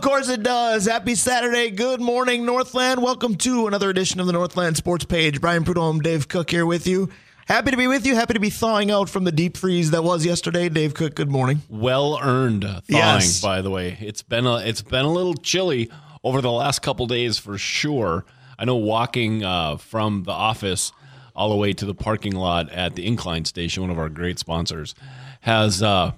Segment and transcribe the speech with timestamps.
[0.00, 0.86] Of course it does.
[0.86, 1.68] Happy Saturday.
[1.70, 3.02] Good morning, Northland.
[3.02, 5.42] Welcome to another edition of the Northland Sports Page.
[5.42, 7.10] Brian Prudhomme, Dave Cook here with you.
[7.46, 8.14] Happy to be with you.
[8.14, 10.70] Happy to be thawing out from the deep freeze that was yesterday.
[10.70, 11.60] Dave Cook, good morning.
[11.68, 13.42] Well earned thawing, Yes.
[13.42, 13.98] by the way.
[14.00, 15.90] It's been a it's been a little chilly
[16.24, 18.24] over the last couple days for sure.
[18.58, 20.92] I know walking uh, from the office
[21.36, 24.38] all the way to the parking lot at the Incline Station, one of our great
[24.38, 24.94] sponsors,
[25.42, 26.12] has uh,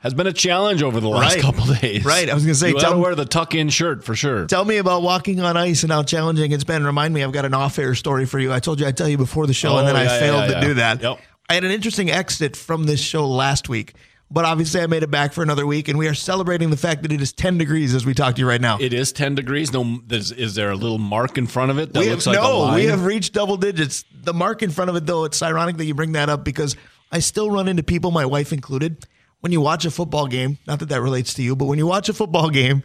[0.00, 1.42] has been a challenge over the last Right.
[1.42, 2.04] couple days.
[2.04, 2.30] Right.
[2.30, 4.46] I was gonna say, you got to wear the tuck in shirt for sure.
[4.46, 6.84] Tell me about walking on ice and how challenging it's been.
[6.84, 8.52] Remind me, I've got an off air story for you.
[8.52, 10.46] I told you I'd tell you before the show, and then Oh, I failed yeah,
[10.46, 10.60] to yeah.
[10.60, 11.02] do that.
[11.02, 11.18] Yep.
[11.50, 13.94] I had an interesting exit from this show last week,
[14.30, 17.02] but obviously I made it back for another week, and we are celebrating the fact
[17.02, 18.76] that it is 10 degrees as we talk to you right now.
[18.78, 19.72] It is ten degrees.
[19.72, 22.34] No, there's, is there a little mark in front of it that we looks have,
[22.34, 24.04] like a no, we have reached double digits.
[24.22, 26.76] The mark in front of it, though, it's ironic that you bring that up because
[27.10, 29.06] I still run into people, my wife included,
[29.40, 30.58] when you watch a football game.
[30.66, 32.82] Not that that relates to you, but when you watch a football game,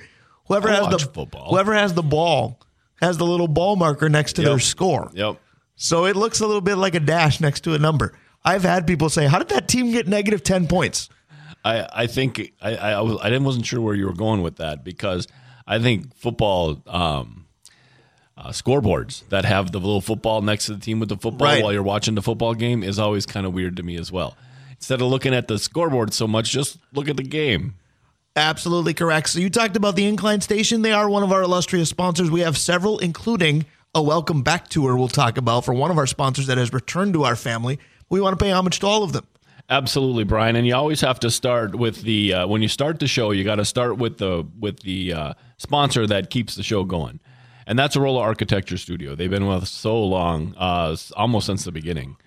[0.47, 1.49] whoever I has the football.
[1.49, 2.59] whoever has the ball
[3.01, 4.49] has the little ball marker next to Yep.
[4.49, 5.11] their score.
[5.13, 5.39] Yep.
[5.75, 8.13] So it looks a little bit like a dash next to a number.
[8.45, 11.09] I've had people say, "How did that team get negative ten points?"
[11.65, 14.57] I, I think I, I, was, I didn't wasn't sure where you were going with
[14.57, 15.27] that because
[15.65, 17.45] I think football um,
[18.37, 21.63] uh, scoreboards that have the little football next to the team with the football Right.
[21.63, 24.35] while you're watching the football game is always kind of weird to me as well.
[24.83, 27.75] Instead of looking at the scoreboard so much, just look at the game.
[28.35, 29.29] Absolutely correct.
[29.29, 30.81] So you talked about the Incline Station.
[30.81, 32.29] They are one of our illustrious sponsors.
[32.29, 36.05] We have several, including a welcome back tour we'll talk about for one of our
[36.05, 37.79] sponsors that has returned to our family.
[38.09, 39.25] We want to pay homage to all of them.
[39.69, 40.57] Absolutely, Brian.
[40.57, 43.45] And you always have to start with the uh, when you start the show, you
[43.45, 47.21] got to start with the with the uh, sponsor that keeps the show going,
[47.65, 49.15] and that's Arola Architecture Studio.
[49.15, 52.17] They've been with us so long, uh, almost since the beginning,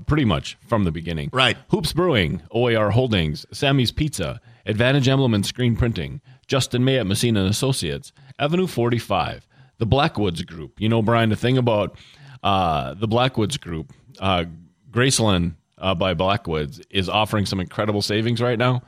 [0.00, 1.30] pretty much from the beginning.
[1.32, 1.56] Right.
[1.70, 7.40] Hoops Brewing, OAR Holdings, Sammy's Pizza, Advantage Emblem and Screen Printing, Justin May at Messina
[7.40, 9.46] and Associates, Avenue 45,
[9.78, 10.80] the Blackwoods Group.
[10.80, 11.96] You know, Brian, the thing about
[12.42, 14.44] uh, the Blackwoods Group, uh,
[14.90, 18.82] Greysolon uh, by Blackwoods is offering some incredible savings right now.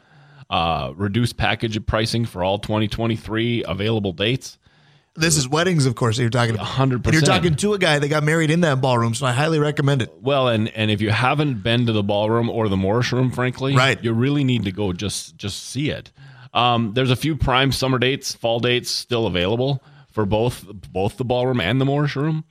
[0.50, 4.58] Uh, reduced package pricing for all 2023 available dates.
[5.18, 6.66] This is weddings, of course, that you're talking about.
[6.66, 7.04] 100%.
[7.04, 9.58] And you're talking to a guy that got married in that ballroom, so I highly
[9.58, 10.12] recommend it.
[10.20, 13.74] Well, and and if you haven't been to the ballroom or the Morris room, frankly,
[13.74, 14.02] Right.
[14.02, 16.12] you really need to go just just see it.
[16.54, 21.24] Um, there's a few prime summer dates, fall dates still available for both both the
[21.24, 22.44] ballroom and the Morris room.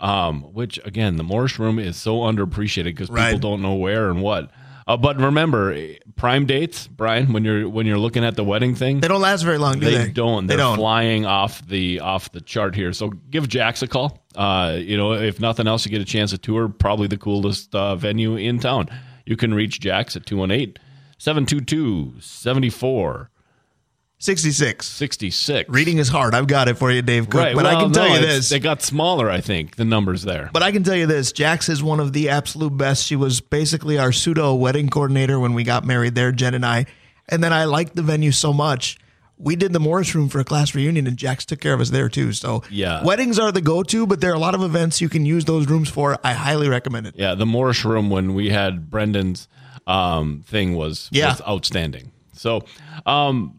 [0.00, 4.20] Um, which again, the Morris room is so underappreciated because people don't know where and
[4.20, 4.50] what.
[4.86, 8.74] Uh, but remember, eh, prime dates, Brian, when you're when you're looking at the wedding
[8.74, 9.96] thing, They don't last very long, do they?
[10.06, 10.46] they don't.
[10.46, 10.76] They They're don't.
[10.76, 12.92] flying off the off the chart here.
[12.92, 14.24] So give Jax a call.
[14.34, 17.74] Uh, you know, if nothing else, you get a chance to tour probably the coolest
[17.74, 18.88] uh, venue in town.
[19.26, 20.76] You can reach Jax at 218
[21.18, 23.30] 722 74
[24.22, 24.86] 66.
[24.86, 25.68] 66.
[25.68, 26.32] Reading is hard.
[26.32, 27.40] I've got it for you, Dave Cook.
[27.40, 27.56] Right.
[27.56, 28.50] But I can tell no, you this.
[28.50, 30.48] They got smaller, I think, the numbers there.
[30.52, 33.04] But I can tell you this Jax is one of the absolute best.
[33.04, 36.86] She was basically our pseudo wedding coordinator when we got married there, Jen and I.
[37.28, 38.96] And then I liked the venue so much.
[39.38, 41.90] We did the Morris room for a class reunion, and Jax took care of us
[41.90, 42.32] there too.
[42.32, 43.02] So, Yeah.
[43.02, 45.46] weddings are the go to, but there are a lot of events you can use
[45.46, 46.16] those rooms for.
[46.22, 47.14] I highly recommend it.
[47.16, 49.48] Yeah, the Morris room when we had Brendan's
[49.88, 51.30] um, thing was, Yeah.
[51.30, 52.12] was outstanding.
[52.34, 52.62] So,
[53.04, 53.54] um,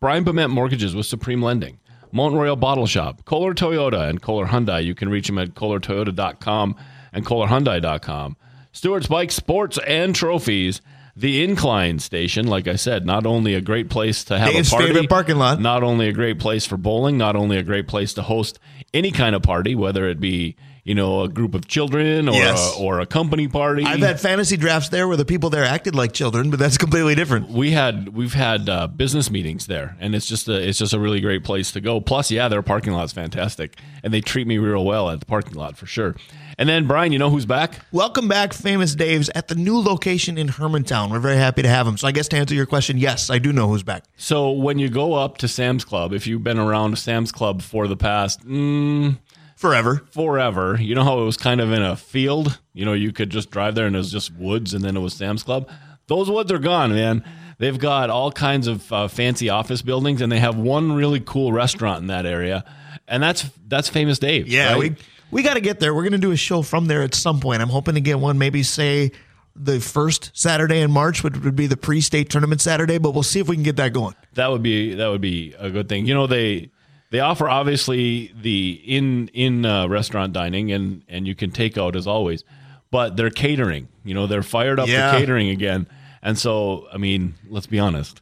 [0.00, 1.78] Brian Bement Mortgages with Supreme Lending,
[2.12, 4.84] Mount Royal Bottle Shop, Kolar Toyota, and Kolar Hyundai.
[4.84, 6.76] You can reach them at kolartoyota.com
[7.12, 8.36] and kolarhyundai.com.
[8.72, 10.80] Stewart's Bike Sports and Trophies.
[11.18, 14.72] The Incline Station, like I said, not only a great place to have Dave's a
[14.72, 15.58] party, favorite parking lot.
[15.58, 18.58] not only a great place for bowling, not only a great place to host
[18.92, 20.56] any kind of party, whether it be
[20.86, 22.76] you know a group of children or Yes.
[22.78, 23.84] a, or a company party.
[23.84, 27.14] I've had fantasy drafts there where the people there acted like children, but that's completely
[27.14, 27.50] different.
[27.50, 30.98] we had we've had uh, business meetings there, and it's just a it's just a
[31.00, 32.00] really great place to go.
[32.00, 35.54] Plus, yeah, their parking lot's fantastic, and they treat me real well at the parking
[35.54, 36.14] lot for sure.
[36.58, 37.80] And then Brian, you know who's back?
[37.92, 41.10] Welcome back, Famous Dave's, at the new location in Hermantown.
[41.10, 41.98] We're very happy to have him.
[41.98, 44.04] So, I guess to answer your question, yes, I do know who's back.
[44.16, 47.86] So when you go up to Sam's Club, if you've been around Sam's Club for
[47.88, 49.18] the past mm,
[49.56, 50.02] Forever.
[50.10, 50.76] forever.
[50.78, 52.60] You know how it was kind of in a field?
[52.74, 55.00] You know, you could just drive there and it was just woods and then it
[55.00, 55.68] was Sam's Club.
[56.08, 57.24] Those woods are gone, man.
[57.58, 61.52] They've got all kinds of uh, fancy office buildings and they have one really cool
[61.52, 62.64] restaurant in that area.
[63.08, 64.46] And that's that's famous Dave.
[64.46, 64.78] Yeah, right?
[64.78, 64.96] we
[65.30, 65.94] we got to get there.
[65.94, 67.62] We're going to do a show from there at some point.
[67.62, 69.12] I'm hoping to get one, maybe say
[69.54, 72.98] the first Saturday in March, which would be the pre-state tournament Saturday.
[72.98, 74.14] But we'll see if we can get that going.
[74.34, 76.06] that would be that would be a good thing.
[76.06, 76.70] You know, they
[77.16, 81.96] they offer obviously the in in uh, restaurant dining and and you can take out
[81.96, 82.44] as always,
[82.90, 83.88] but they're catering.
[84.04, 85.12] You know, they're fired up Yeah.
[85.12, 85.86] for catering again.
[86.22, 88.20] And so, I mean, let's be honest.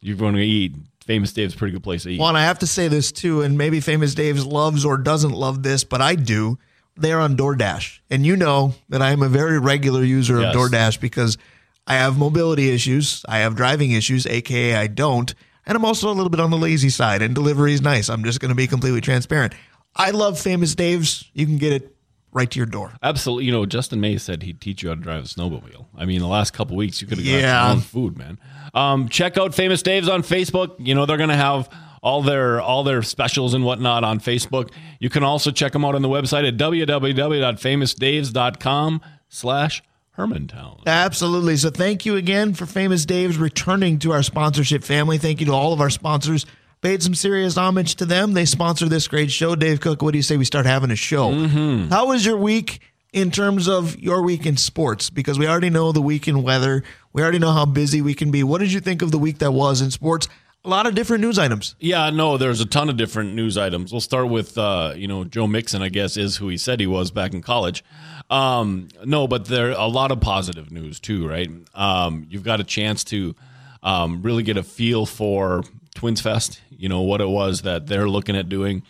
[0.00, 0.74] You're going to eat
[1.06, 2.18] Famous Dave's a pretty good place to eat.
[2.18, 5.32] Well, and I have to say this too, and maybe Famous Dave's loves or doesn't
[5.32, 6.58] love this, but I do.
[6.96, 8.00] They're on DoorDash.
[8.10, 10.54] And you know that I am a very regular user Yes.
[10.54, 11.38] of DoorDash because
[11.86, 15.34] I have mobility issues, I have driving issues, aka I don't,
[15.66, 18.08] and I'm also a little bit on the lazy side, and delivery is nice.
[18.08, 19.54] I'm just going to be completely transparent.
[19.96, 21.30] I love Famous Dave's.
[21.34, 21.96] You can get it
[22.32, 22.92] right to your door.
[23.02, 23.44] Absolutely.
[23.44, 25.86] You know, Justin May said he'd teach you how to drive a snowmobile.
[25.96, 27.64] I mean, the last couple weeks you could have got Yeah.
[27.66, 28.38] your own food, man.
[28.74, 30.74] Um, check out Famous Dave's on Facebook.
[30.78, 31.68] You know, they're going to have
[32.02, 34.70] all their all their specials and whatnot on Facebook.
[34.98, 39.82] You can also check them out on the website at www.famousdaves.com slash
[40.16, 40.80] Hermantown.
[40.86, 41.56] Absolutely.
[41.56, 45.18] So thank you again for Famous Dave's returning to our sponsorship family.
[45.18, 46.46] Thank you to all of our sponsors.
[46.82, 48.34] Paid some serious homage to them.
[48.34, 49.56] They sponsor this great show.
[49.56, 51.30] Dave Cook, what do you say we start having a show?
[51.30, 51.88] Mm-hmm.
[51.88, 52.80] How was your week
[53.12, 55.08] in terms of your week in sports?
[55.10, 56.84] Because we already know the week in weather.
[57.12, 58.44] We already know how busy we can be.
[58.44, 60.28] What did you think of the week that was in sports?
[60.64, 61.74] A lot of different news items.
[61.78, 63.92] Yeah, no, there's a ton of different news items.
[63.92, 66.86] We'll start with, uh, you know, Joe Mixon, I guess, is who he said he
[66.86, 67.84] was back in college.
[68.30, 71.50] Um, no, but there are a lot of positive news too, right?
[71.74, 73.34] Um, you've got a chance to
[73.82, 75.64] um, really get a feel for
[75.94, 76.62] Twins Fest.
[76.70, 78.84] You know what it was that they're looking at doing.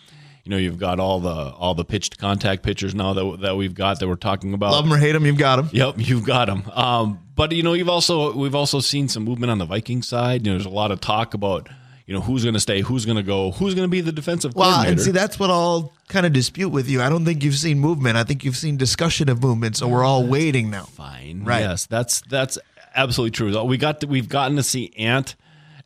[0.44, 3.56] You know, you've got all the all the pitch to contact pitchers now that that
[3.56, 4.72] we've got that we're talking about.
[4.72, 5.70] Love them or hate them, you've got them.
[5.72, 6.64] Yep, you've got them.
[6.72, 10.44] Um, but you know, you've also we've also seen some movement on the Viking side.
[10.46, 11.68] You know, there's a lot of talk about
[12.06, 14.12] you know who's going to stay, who's going to go, who's going to be the
[14.12, 14.92] defensive Well, coordinator.
[14.92, 17.00] and see, that's what I'll kind of dispute with you.
[17.00, 18.18] I don't think you've seen movement.
[18.18, 19.76] I think you've seen discussion of movement.
[19.78, 20.82] So we're all waiting now.
[20.84, 21.60] Fine, Right.
[21.60, 22.58] Yes, that's that's
[22.94, 23.64] absolutely true.
[23.64, 25.36] We got to, we've gotten to see Ant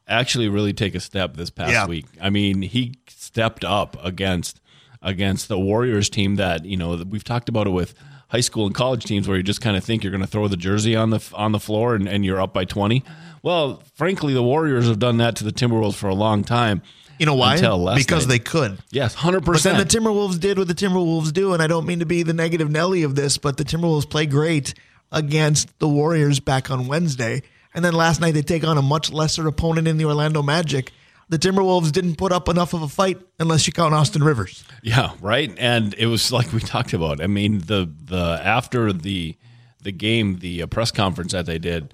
[0.08, 1.86] actually really take a step this past Yeah.
[1.86, 2.06] week.
[2.20, 2.94] I mean, he
[3.38, 4.60] stepped up against
[5.00, 7.94] against the Warriors team that you know we've talked about it with
[8.30, 10.48] high school and college teams where you just kind of think you're going to throw
[10.48, 13.04] the jersey on the on the floor and, and you're up by 20.
[13.44, 16.82] Well, frankly, the Warriors have done that to the Timberwolves for a long time.
[17.20, 17.54] You know why?
[17.96, 18.32] Because night.
[18.32, 18.78] they could.
[18.90, 19.88] Yes, hundred But then percent.
[19.88, 22.68] the Timberwolves did what the Timberwolves do, and I don't mean to be the negative
[22.70, 24.74] Nelly of this, but the Timberwolves play great
[25.12, 27.42] against the Warriors back on Wednesday,
[27.72, 30.90] and then last night they take on a much lesser opponent in the Orlando Magic.
[31.30, 34.64] The Timberwolves didn't put up enough of a fight unless you count Austin Rivers.
[34.82, 35.52] Yeah, right.
[35.58, 37.20] And it was like we talked about.
[37.22, 39.36] I mean, the the after the
[39.82, 41.92] the game, the uh, press conference that they did,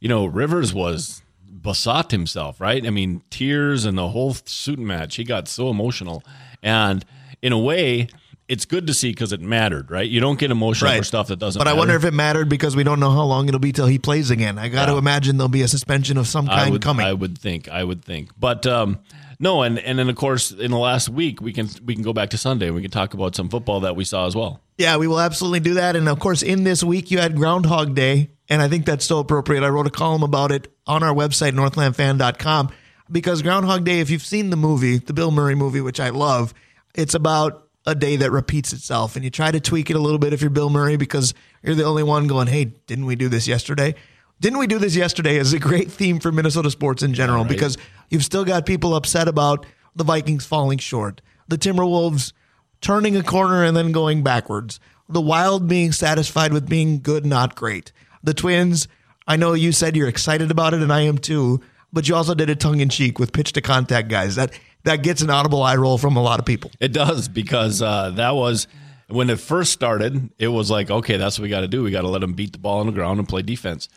[0.00, 2.86] you know, Rivers was besought himself, right?
[2.86, 5.16] I mean, tears and the whole suit match.
[5.16, 6.22] He got so emotional,
[6.62, 7.04] and
[7.42, 8.08] in a way,
[8.48, 10.08] it's good to see because it mattered, right?
[10.08, 11.58] You don't get emotional for stuff that doesn't.
[11.58, 11.78] But I matter.
[11.78, 14.30] wonder if it mattered because we don't know how long it'll be till he plays
[14.30, 14.58] again.
[14.58, 14.98] I got to Yeah.
[14.98, 17.06] imagine there'll be a suspension of some I kind would, coming.
[17.06, 17.68] I would think.
[17.68, 18.30] I would think.
[18.38, 18.98] But um,
[19.40, 22.12] no, and and then of course in the last week we can we can go
[22.12, 22.70] back to Sunday.
[22.70, 24.60] We can talk about some football that we saw as well.
[24.78, 25.96] Yeah, we will absolutely do that.
[25.96, 28.30] And of course, in this week, you had Groundhog Day.
[28.48, 29.64] And I think that's so appropriate.
[29.64, 32.70] I wrote a column about it on our website, northlandfan.com,
[33.10, 36.54] because Groundhog Day, if you've seen the movie, the Bill Murray movie, which I love,
[36.94, 39.16] it's about a day that repeats itself.
[39.16, 41.74] And you try to tweak it a little bit if you're Bill Murray because you're
[41.74, 43.94] the only one going, hey, didn't we do this yesterday?
[44.40, 47.48] Didn't we do this yesterday is a great theme for Minnesota sports in general right.
[47.48, 47.78] because
[48.10, 52.32] you've still got people upset about the Vikings falling short, the Timberwolves
[52.80, 54.78] turning a corner and then going backwards.
[55.08, 57.92] The Wild being satisfied with being good, not great.
[58.22, 58.88] The Twins,
[59.26, 61.60] I know you said you're excited about it, and I am too,
[61.92, 64.34] but you also did it tongue in cheek with pitch to contact guys.
[64.34, 64.52] That
[64.86, 66.70] that gets an audible eye roll from a lot of people.
[66.80, 68.68] It does because uh, that was
[69.08, 70.30] when it first started.
[70.38, 71.82] It was like, okay, that's what we got to do.
[71.82, 73.88] We got to let them beat the ball on the ground and play defense.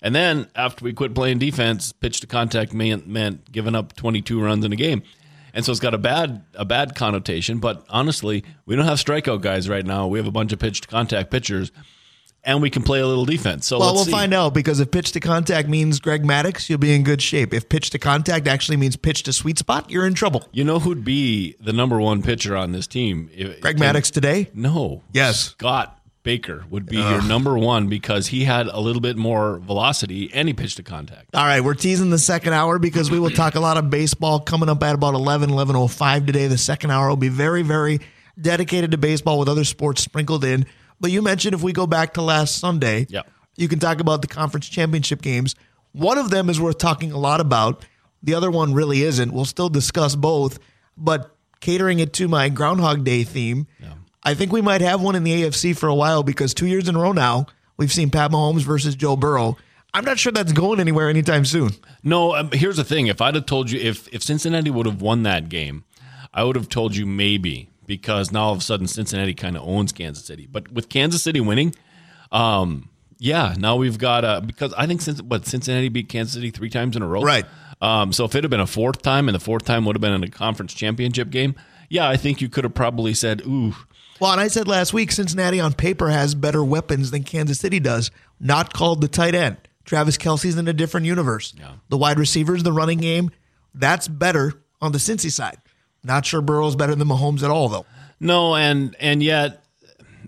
[0.00, 4.40] And then after we quit playing defense, pitch to contact meant, meant giving up 22
[4.42, 5.02] runs in a game.
[5.52, 7.58] And so it's got a bad a bad connotation.
[7.58, 10.06] But honestly, we don't have strikeout guys right now.
[10.06, 11.72] We have a bunch of pitch to contact pitchers,
[12.44, 13.66] and we can play a little defense.
[13.66, 14.10] So Well, we'll see.
[14.10, 17.52] find out because if pitch to contact means Greg Maddux, you'll be in good shape.
[17.52, 20.46] If pitch to contact actually means pitch to sweet spot, you're in trouble.
[20.52, 23.28] You know who'd be the number one pitcher on this team?
[23.34, 24.50] If- Greg Maddux today?
[24.54, 25.02] No.
[25.12, 25.50] Yes.
[25.50, 30.30] Scott Baker would be your number one because he had a little bit more velocity
[30.34, 31.34] and he pitched to contact.
[31.34, 34.38] All right, we're teasing the second hour because we will talk a lot of baseball
[34.40, 36.46] coming up at about 11, 11.05 today.
[36.46, 38.00] The second hour will be very, very
[38.38, 40.66] dedicated to baseball with other sports sprinkled in.
[41.00, 43.22] But you mentioned if we go back to last Sunday, Yeah.
[43.56, 45.54] you can talk about the conference championship games.
[45.92, 47.84] One of them is worth talking a lot about.
[48.22, 49.32] The other one really isn't.
[49.32, 50.58] We'll still discuss both,
[50.96, 53.66] but catering it to my Groundhog Day theme,
[54.24, 56.88] I think we might have one in the AFC for a while because two years
[56.88, 59.56] in a row now, we've seen Pat Mahomes versus Joe Burrow.
[59.94, 61.70] I'm not sure that's going anywhere anytime soon.
[62.02, 63.06] No, um, here's the thing.
[63.06, 65.84] If I'd have told you, if, if Cincinnati would have won that game,
[66.34, 69.66] I would have told you maybe because now all of a sudden Cincinnati kind of
[69.66, 70.46] owns Kansas City.
[70.46, 71.74] But with Kansas City winning,
[72.30, 76.50] um, yeah, now we've got uh, because I think since but Cincinnati beat Kansas City
[76.50, 77.46] three times in a row, Right.
[77.80, 80.00] Um, so if it had been a fourth time and the fourth time would have
[80.00, 81.54] been in a conference championship game,
[81.88, 83.72] yeah, I think you could have probably said, ooh,
[84.20, 87.78] Well, and I said last week, Cincinnati on paper has better weapons than Kansas City
[87.78, 88.10] does.
[88.40, 89.58] Not called the tight end.
[89.84, 91.54] Travis Kelce's in a different universe.
[91.88, 93.30] The wide receivers, the running game,
[93.74, 95.58] that's better on the Cincy side.
[96.08, 97.86] Not sure Burrow's better than Mahomes at all, though.
[98.18, 99.62] no, and and yet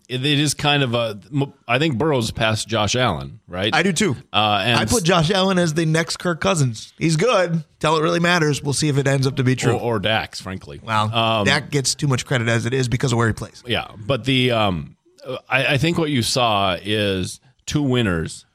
[0.08, 1.18] it, is kind of a.
[1.66, 3.75] I think Burrow's past Josh Allen, right?
[3.75, 4.16] I do too.
[4.32, 6.92] Uh, and I put Josh Allen as the next Kirk Cousins.
[6.99, 7.64] He's good.
[7.78, 8.62] Tell it really matters.
[8.62, 9.72] We'll see if it ends up to be true.
[9.75, 10.80] or, or Dax, frankly.
[10.82, 13.62] Well, Um, gets too much credit as it is because of where he plays.
[13.66, 14.96] Yeah, but the um,
[15.49, 18.46] I, I think what you saw is two winners,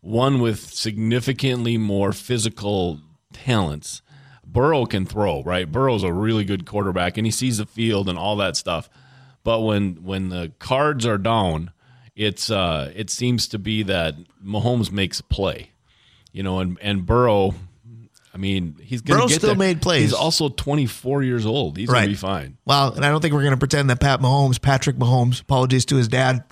[0.00, 3.00] one with significantly more physical
[3.32, 4.02] talents.
[4.56, 5.70] Burrow can throw, right?
[5.70, 8.88] Burrow's a really good quarterback, and he sees the field and all that stuff.
[9.44, 11.70] But when when the cards are down,
[12.16, 15.70] it's uh, it seems to be that Mahomes makes a play,
[16.32, 17.54] you know, and and Burrow.
[18.34, 19.56] I mean, he's going Burrow to get still there.
[19.58, 20.02] made plays.
[20.02, 21.76] He's also 24 years old.
[21.78, 22.00] He's Right.
[22.00, 22.56] going to be fine.
[22.66, 25.86] Well, and I don't think we're going to pretend that Pat Mahomes, Patrick Mahomes, apologies
[25.86, 26.44] to his dad.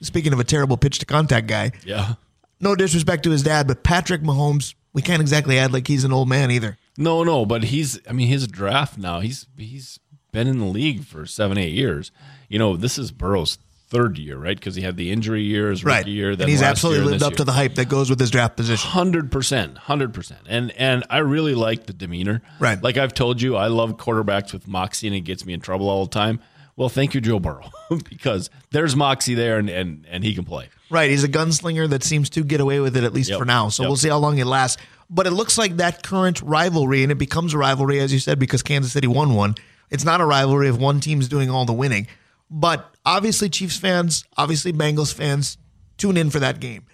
[0.00, 2.14] Speaking of a terrible pitch to contact guy, Yeah.
[2.58, 6.12] no disrespect to his dad, but Patrick Mahomes, we can't exactly add like he's an
[6.12, 6.78] old man either.
[6.98, 9.20] No, no, but he's I mean his draft now.
[9.20, 9.98] He's he's
[10.32, 12.10] been in the league for 7 8 years.
[12.48, 14.60] You know, this is Burrow's third year, right?
[14.60, 16.06] Cuz he had the injury years, rookie Right.
[16.08, 17.36] year, then and he's absolutely lived up year.
[17.38, 18.90] to the hype that goes with his draft position.
[18.90, 22.42] Hundred percent, hundred percent, and and I really like the demeanor.
[22.58, 22.82] Right.
[22.82, 25.88] like I've told you, I love quarterbacks with moxie, and it gets me in trouble
[25.88, 26.40] all the time.
[26.74, 27.70] Well, thank you, Joe Burrow,
[28.10, 30.68] because there's moxie there, and and and he can play.
[30.90, 31.08] Right.
[31.10, 33.38] He's a gunslinger that seems to get away with it, at least Yep.
[33.38, 33.68] for now.
[33.70, 33.88] So Yep.
[33.88, 34.80] we'll see how long it lasts.
[35.08, 38.38] But it looks like that current rivalry, and it becomes a rivalry, as you said,
[38.38, 39.54] because Kansas City won one.
[39.90, 42.08] It's not a rivalry if one team's doing all the winning.
[42.50, 45.58] But obviously, Chiefs fans, obviously, Bengals fans
[45.96, 46.86] tune in for that game.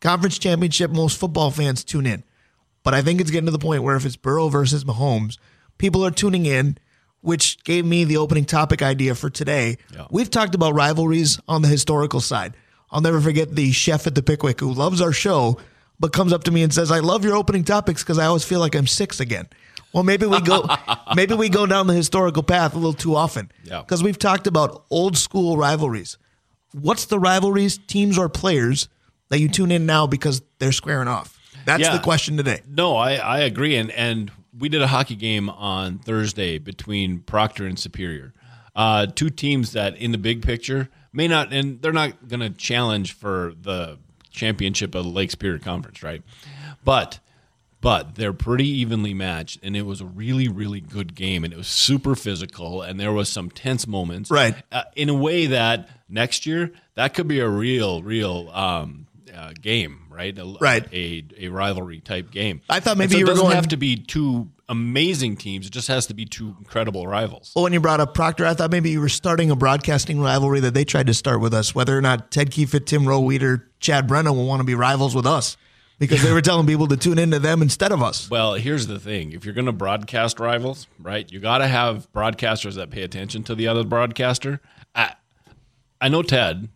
[0.00, 2.24] Conference championship, most football fans tune in.
[2.82, 5.38] But I think it's getting to the point where if it's Burrow versus Mahomes,
[5.78, 6.78] people are tuning in,
[7.20, 9.76] which gave me the opening topic idea for today.
[9.94, 10.06] Yeah.
[10.10, 12.54] We've talked about rivalries on the historical side.
[12.90, 15.58] I'll never forget the chef at the Pickwick who loves our show,
[16.00, 18.42] but comes up to me and says, "I love your opening topics because I always
[18.42, 19.48] feel like I'm six again."
[19.92, 20.66] Well, maybe we go,
[21.14, 23.50] maybe we go down the historical path a little too often.
[23.64, 23.80] Yeah.
[23.80, 26.16] Because we've talked about old school rivalries.
[26.72, 28.88] What's the rivalries, teams or players
[29.30, 31.36] that you tune in now because they're squaring off?
[31.64, 31.92] That's Yeah.
[31.96, 32.62] the question today.
[32.68, 33.76] No, I, I agree.
[33.76, 38.32] And and we did a hockey game on Thursday between Proctor and Superior.
[38.76, 43.12] Uh, two teams that in the big picture may not and they're not gonna challenge
[43.12, 43.98] for the
[44.30, 46.22] championship of the Lake Superior Conference, right?
[46.84, 47.18] But
[47.82, 51.56] but they're pretty evenly matched and it was a really really good game and it
[51.56, 54.54] was super physical and there was some tense moments Right.
[54.70, 59.52] uh, in a way that next year that could be a real real um, uh,
[59.58, 60.86] game right a, Right.
[60.92, 63.68] a, a rivalry type game I thought maybe so you it were doesn't going- have
[63.68, 65.66] to be two amazing teams.
[65.66, 67.52] It just has to be two incredible rivals.
[67.54, 70.60] Well, when you brought up Proctor, I thought maybe you were starting a broadcasting rivalry
[70.60, 71.74] that they tried to start with us.
[71.74, 75.14] Whether or not Ted Keefe, Tim Roweed, or Chad Brennan will want to be rivals
[75.14, 75.56] with us
[75.98, 78.30] because they were telling people to tune into them instead of us.
[78.30, 79.32] well here's the thing.
[79.32, 83.44] If you're going to broadcast rivals right you got to have broadcasters that pay attention
[83.44, 84.60] to the other broadcaster.
[84.94, 85.14] I,
[86.00, 86.68] I know ted.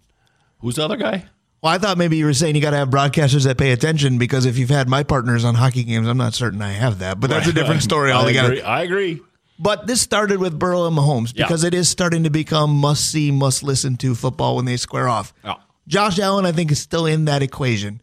[0.59, 1.25] Who's the other guy
[1.65, 4.19] Well, I thought maybe you were saying you got to have broadcasters that pay attention
[4.19, 7.19] because if you've had my partners on hockey games, I'm not certain I have that,
[7.19, 8.49] but that's a different story I altogether.
[8.53, 9.21] agree, I agree.
[9.59, 11.47] But this started with Burrow and Mahomes Yeah.
[11.47, 15.09] because it is starting to become must see, must listen to football when they square
[15.09, 15.33] off.
[15.43, 15.55] Yeah.
[15.89, 18.03] Josh Allen, I think, is still in that equation.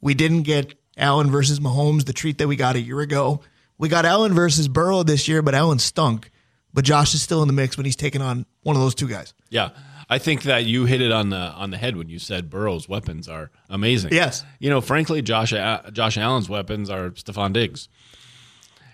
[0.00, 3.42] We didn't get Allen versus Mahomes, the treat that we got a year ago.
[3.76, 6.30] We got Allen versus Burrow this year, but Allen stunk.
[6.72, 9.08] But Josh is still in the mix when he's taking on one of those two
[9.08, 9.34] guys.
[9.50, 9.70] Yeah,
[10.12, 12.86] I think that you hit it on the on the head when you said Burrow's
[12.86, 14.12] weapons are amazing.
[14.12, 14.44] Yes.
[14.58, 15.54] you know, frankly, Josh
[15.92, 17.88] Josh Allen's weapons are Stefon Diggs,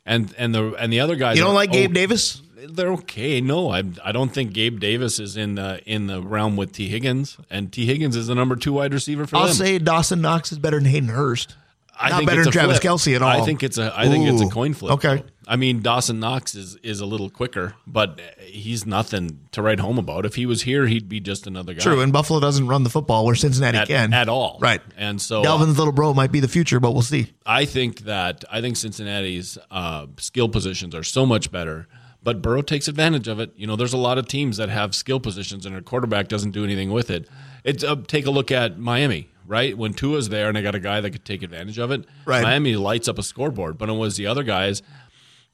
[0.06, 1.36] and and the and the other guys.
[1.36, 2.40] You don't like Gabe oh, Davis?
[2.68, 3.40] They're okay.
[3.40, 6.88] No, I I don't think Gabe Davis is in the in the realm with Tee
[6.88, 9.56] Higgins, and Tee Higgins is the number two wide receiver for the I'll them.
[9.56, 11.56] say Dawson Knox is better than Hayden Hurst.
[11.98, 12.92] I Not think better it's than Travis flip.
[12.92, 13.28] Kelce at all.
[13.28, 14.92] I think it's a I think it's a coin flip.
[14.92, 15.16] okay.
[15.16, 15.22] though.
[15.50, 19.98] I mean Dawson Knox is is a little quicker, but he's nothing to write home
[19.98, 20.26] about.
[20.26, 21.80] If he was here, he'd be just another guy.
[21.80, 24.12] True, and Buffalo doesn't run the football where Cincinnati at, can.
[24.12, 24.58] at all.
[24.60, 24.82] Right.
[24.96, 27.32] And so Dalvin's little bro might be the future, but we'll see.
[27.46, 31.88] I think that I think Cincinnati's uh, skill positions are so much better,
[32.22, 33.52] but Burrow takes advantage of it.
[33.56, 36.50] You know, there's a lot of teams that have skill positions and their quarterback doesn't
[36.50, 37.26] do anything with it.
[37.64, 39.76] It's uh, take a look at Miami, right?
[39.76, 42.42] When Tua's there and they got a guy that could take advantage of it, Right.
[42.42, 43.78] Miami lights up a scoreboard.
[43.78, 44.82] But it was the other guys,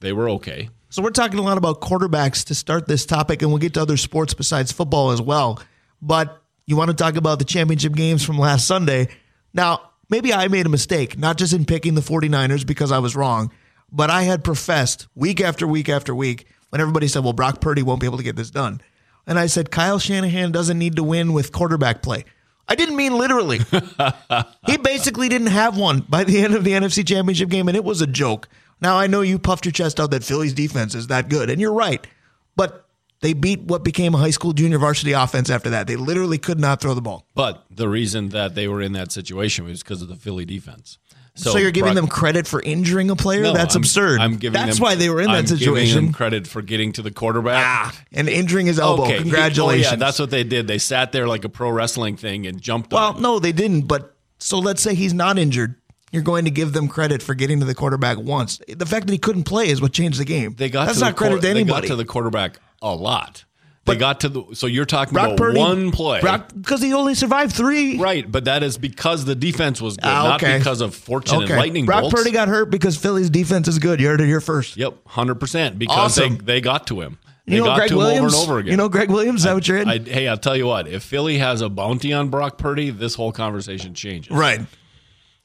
[0.05, 0.69] they were okay.
[0.91, 3.83] So we're talking a lot about quarterbacks to start this topic, and we'll get to
[3.83, 5.61] other sports besides football as well.
[6.01, 9.09] But you want to talk about the championship games from last Sunday.
[9.53, 13.17] Now, maybe I made a mistake, not just in picking the 49ers because I was
[13.17, 13.51] wrong,
[13.91, 17.83] But I had professed week after week after week when everybody said, well, Brock Purdy
[17.83, 18.81] won't be able to get this done.
[19.27, 22.25] And I said, Kyle Shanahan doesn't need to win with quarterback play.
[22.67, 23.61] I didn't mean literally.
[24.67, 27.85] he basically didn't have one by the end of the NFC Championship game, and it
[27.85, 28.49] was a joke.
[28.85, 31.59] Now, I know you puffed your chest out that Philly's defense is that good, and
[31.59, 32.07] you're right.
[32.55, 32.85] But
[33.23, 35.87] they beat what became a high school junior varsity offense after that.
[35.87, 37.27] They literally could not throw the ball.
[37.35, 40.99] But the reason that they were in that situation was because of the Philly defense.
[41.35, 43.41] So, you're giving Brock- them credit for injuring a player?
[43.43, 44.21] No, That's I'm- absurd.
[44.21, 46.05] I'm giving That's them- why they were in I'm that Giving situation.
[46.05, 47.65] them credit for getting to the quarterback.
[47.67, 49.05] Ah, and injuring his elbow.
[49.05, 49.17] Okay.
[49.21, 49.87] Congratulations.
[49.87, 50.67] Oh, yeah, that's what they did.
[50.67, 53.89] They sat there like a pro wrestling thing and jumped well, no, they didn't.
[53.89, 55.77] But so let's say he's not injured.
[56.15, 58.61] You're going to give them credit for getting to the quarterback once.
[58.69, 60.55] The fact that he couldn't play is what changed the game.
[60.57, 61.83] They got that's to not the credit to anybody.
[61.83, 63.45] They got to the quarterback a lot.
[63.87, 66.21] They got to the so you're talking Brock about Purdy, one play.
[66.23, 67.99] because he only survived three.
[67.99, 71.51] Right, but that is because the defense was good, Ah, not because of fortune and
[71.51, 72.15] lightning Brock bolts.
[72.15, 74.01] Purdy got hurt because Philly's defense is good.
[74.01, 74.79] You heard it here first.
[74.79, 75.79] Yep, hundred percent.
[75.79, 76.39] Because Awesome.
[76.39, 77.19] they, they got to him.
[77.47, 78.33] They You know got Greg to Williams.
[78.33, 78.71] him over and over again.
[78.71, 79.41] You know Greg Williams.
[79.41, 79.87] Is that what you're in?
[79.91, 80.89] I, hey, I'll tell you what.
[80.89, 84.31] If Philly has a bounty on Brock Purdy, this whole conversation changes.
[84.35, 84.61] right.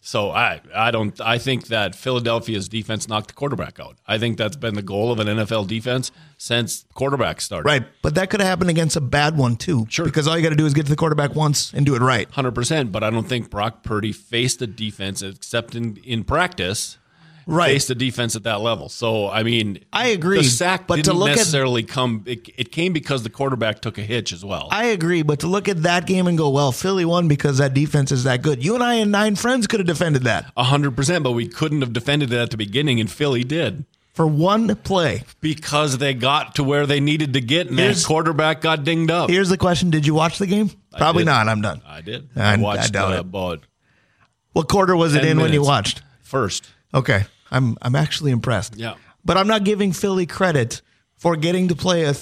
[0.10, 1.22] So I, I don't.
[1.22, 4.00] I think that Philadelphia's defense knocked the quarterback out.
[4.08, 7.68] I think that's been the goal of an NFL defense since quarterback started.
[7.68, 7.86] Right.
[8.02, 9.86] But that could have happened against a bad one too.
[9.88, 10.06] Sure.
[10.06, 12.02] Because all you got to do is get to the quarterback once and do it
[12.02, 12.28] right.
[12.32, 12.92] hundred percent.
[12.92, 16.98] But I don't think Brock Purdy faced a defense except in in practice.
[17.50, 17.68] Right.
[17.74, 18.90] Faced a defense at that level.
[18.90, 22.24] So I mean, I agree, The sack but to didn't look at- necessarily come.
[22.26, 24.68] It, it came because the quarterback took a hitch as well.
[24.72, 27.74] I agree, but to look at that game and go, well, Philly won because that
[27.74, 28.64] defense is that good.
[28.64, 31.24] You and I and nine friends could have defended that A hundred percent.
[31.24, 35.24] But we couldn't have defended it at the beginning, and Philly did for one play.
[35.42, 39.10] because they got to where they needed to get, and Here's- that quarterback got dinged
[39.12, 39.30] up.
[39.30, 40.70] Here's the question: Did you watch the game?
[40.98, 41.48] Probably not.
[41.48, 41.82] I'm done.
[41.88, 42.30] I did.
[42.36, 43.20] I- I, I watched doubt uh, it.
[43.22, 43.60] about
[44.54, 46.02] What quarter was it 10 in when you watched?
[46.22, 46.70] first.
[46.94, 48.76] Okay, I'm I'm actually impressed.
[48.76, 48.96] Yeah.
[49.26, 50.82] but I'm not giving Philly credit
[51.18, 52.14] for getting to play a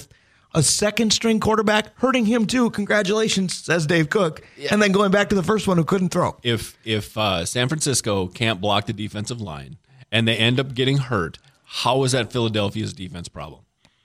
[0.54, 2.70] a second string quarterback, hurting him too.
[2.70, 6.36] Congratulations, says Dave Cook, and then going back to the first one who couldn't throw.
[6.42, 9.76] If if uh, San Francisco can't block the defensive line
[10.10, 13.60] and they end up getting hurt, how is that Philadelphia's defense problem?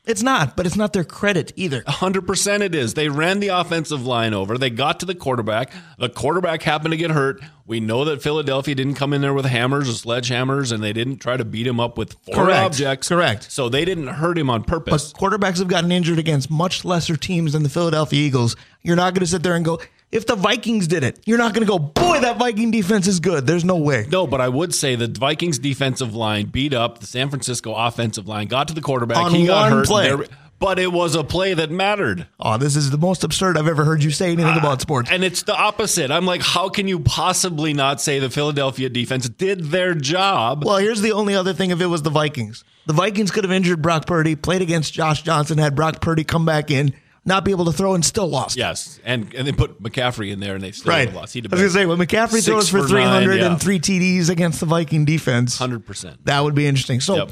[0.06, 1.82] It's not, but it's not their credit either.
[1.84, 2.94] 100% it is.
[2.94, 4.58] They ran the offensive line over.
[4.58, 5.72] They got to the quarterback.
[5.98, 7.42] The quarterback happened to get hurt.
[7.66, 11.20] We know that Philadelphia didn't come in there with hammers or sledgehammers, and they didn't
[11.20, 12.60] try to beat him up with four Correct.
[12.66, 13.08] objects.
[13.08, 13.50] Correct.
[13.50, 15.14] So they didn't hurt him on purpose.
[15.14, 18.58] But Quarterbacks have gotten injured against much lesser teams than the Philadelphia Eagles.
[18.82, 19.80] You're not going to sit there and go,
[20.14, 23.20] if the Vikings did it, you're not going to go, boy, that Viking defense is
[23.20, 23.48] good.
[23.48, 24.06] There's no way.
[24.10, 28.28] no, but I would say the Vikings defensive line beat up the San Francisco offensive
[28.28, 29.18] line, got to the quarterback.
[29.18, 29.86] On he got hurt.
[29.88, 30.08] play.
[30.10, 30.26] There-
[30.60, 32.26] But it was a play that mattered.
[32.40, 35.10] Oh, this is the most absurd I've ever heard you say anything about uh, sports.
[35.12, 36.10] And it's the opposite.
[36.10, 40.64] I'm like, how can you possibly not say the Philadelphia defense did their job?
[40.64, 42.64] Well, here's the only other thing if it was the Vikings.
[42.86, 46.46] The Vikings could have injured Brock Purdy, played against Josh Johnson, had Brock Purdy come
[46.46, 46.94] back in,
[47.26, 48.58] not be able to throw, and still lost.
[48.58, 51.08] Yes, and and they put McCaffrey in there, and they still Right.
[51.14, 51.36] lost.
[51.36, 53.52] I was going to say, when McCaffrey throws for for 300 nine, yeah.
[53.52, 56.26] and three TDs against the Viking defense, hundred percent.
[56.26, 57.00] that would be interesting.
[57.00, 57.32] So Yep.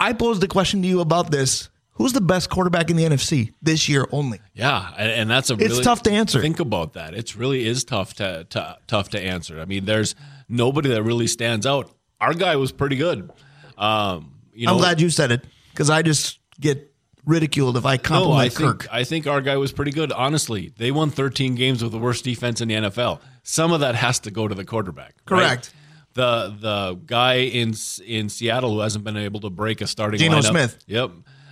[0.00, 1.68] I posed a question to you about this.
[1.94, 4.38] Who's the best quarterback in the NFC this year only?
[4.54, 6.40] Yeah, and, and that's a really, tough to answer.
[6.40, 7.12] Think about that.
[7.12, 9.60] It really is tough to, to tough to answer.
[9.60, 10.14] I mean, there's
[10.48, 11.90] nobody that really stands out.
[12.20, 13.28] Our guy was pretty good.
[13.76, 16.87] Um, you know, I'm glad you said it because I just get
[17.28, 18.88] ridiculed if I No, compliment I think Kirk.
[18.90, 20.10] I think our guy was pretty good.
[20.12, 23.20] Honestly, they won 13 games with the worst defense in the NFL.
[23.44, 25.14] Some of that has to go to the quarterback.
[25.30, 25.40] right?
[25.40, 25.72] Correct.
[26.14, 30.38] The the guy in in Seattle who hasn't been able to break a starting Geno
[30.38, 30.44] lineup.
[30.50, 30.84] Smith.
[30.88, 31.10] Yep.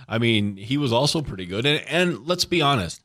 [0.09, 1.65] I mean, he was also pretty good.
[1.65, 3.01] And, and let's be honest,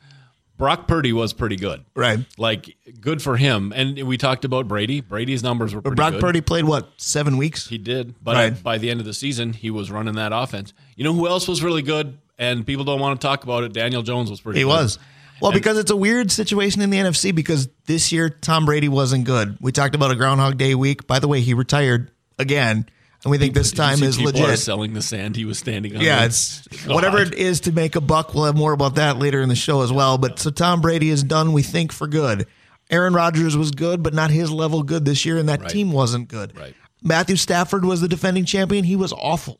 [0.57, 1.85] Brock Purdy was pretty good.
[1.95, 2.21] Right.
[2.39, 3.73] Like good for him.
[3.75, 5.01] And we talked about Brady.
[5.01, 6.21] Brady's numbers were pretty Brock good.
[6.21, 7.69] Purdy played what seven weeks?
[7.69, 8.63] He did, but Right.
[8.63, 10.73] by the end of the season, he was running that offense.
[10.97, 13.73] You know who else was really good, and people don't want to talk about it.
[13.73, 14.59] Daniel Jones was pretty.
[14.59, 14.69] He good.
[14.69, 14.99] was.
[15.41, 19.25] Well, because it's a weird situation in the NFC because this year Tom Brady wasn't
[19.25, 19.59] good.
[19.61, 21.07] We talked about a Groundhog Day week.
[21.07, 22.87] By the way, he retired again,
[23.25, 24.59] and we think this time is legit.
[24.59, 26.03] selling the sand he was standing on.
[26.03, 26.95] Yeah, it's God.
[26.95, 28.35] whatever it is to make a buck.
[28.35, 30.17] We'll have more about that later in the show as well.
[30.19, 32.47] But so Tom Brady is done, we think, for good.
[32.91, 36.29] Aaron Rodgers was good, but not his level good this year, and that team wasn't
[36.29, 36.57] good.
[36.57, 36.75] Right.
[37.03, 38.85] Matthew Stafford was the defending champion.
[38.85, 39.59] He was awful.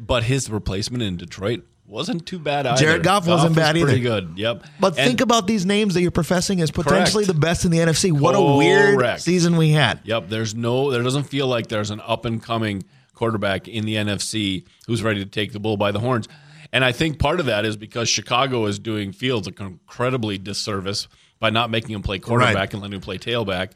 [0.00, 2.80] But his replacement in Detroit wasn't too bad either.
[2.82, 3.86] Jared Goff wasn't was bad either.
[3.86, 4.32] Pretty good.
[4.36, 4.64] Yep.
[4.80, 7.34] But And- think about these names that you're professing as potentially Correct.
[7.36, 8.10] the best in the NFC.
[8.10, 10.00] What a weird season we had.
[10.04, 10.28] Yep.
[10.28, 10.90] There's no.
[10.90, 12.82] There doesn't feel like there's an up and coming
[13.14, 16.26] quarterback in the NFC who's ready to take the bull by the horns.
[16.72, 21.06] And I think part of that is because Chicago is doing Fields an incredibly disservice
[21.38, 22.72] by not making him play quarterback Right.
[22.72, 23.72] and letting him play tailback.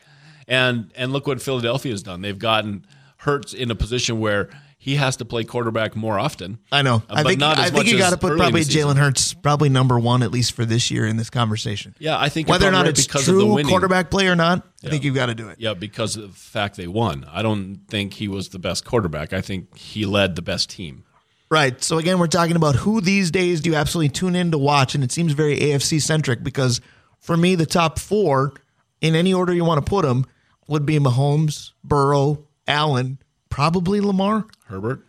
[0.49, 2.23] And and look what Philadelphia has done.
[2.23, 2.87] They've gotten
[3.19, 4.49] Hurts in a position where
[4.87, 6.61] he has to play quarterback more often.
[6.71, 7.03] I know.
[7.11, 8.61] Uh, I but think I think you got to put probably.
[8.61, 11.97] Jalen Hurts probably number one at least for this year in this conversation.
[11.99, 13.69] Yeah, I think Whether or not it's because of the true winning.
[13.69, 15.59] quarterback play or not, I think you've got to do it.
[15.59, 17.27] Yeah, because of the fact they won.
[17.33, 19.33] I don't think he was the best quarterback.
[19.33, 21.03] I think he led the best team.
[21.51, 21.83] Right.
[21.83, 24.95] So again, we're talking about who these days do you absolutely tune in to watch,
[24.95, 26.81] and it seems very AFC centric because
[27.19, 28.55] for me, the top four,
[29.01, 30.27] in any order you want to put them,
[30.69, 33.19] would be Mahomes, Burrow, Allen,
[33.49, 34.47] probably Lamar.
[34.67, 35.05] Herbert.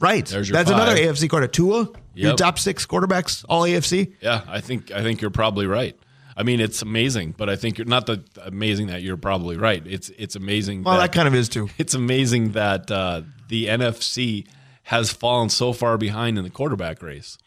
[0.00, 0.26] Right.
[0.26, 0.80] There's your That's five.
[0.80, 1.46] another AFC quarter.
[1.46, 4.14] Tua, your top six quarterbacks, all AFC.
[4.20, 5.96] Yeah, I think I think you're probably right.
[6.36, 9.82] I mean, it's amazing, but I think you're not the amazing that you're probably right.
[9.86, 10.82] It's it's amazing.
[10.82, 11.70] Well, that kind of is too.
[11.78, 14.46] it's amazing that uh, the NFC
[14.84, 17.38] has fallen so far behind in the quarterback race.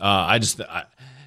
[0.00, 0.84] Uh, I just I,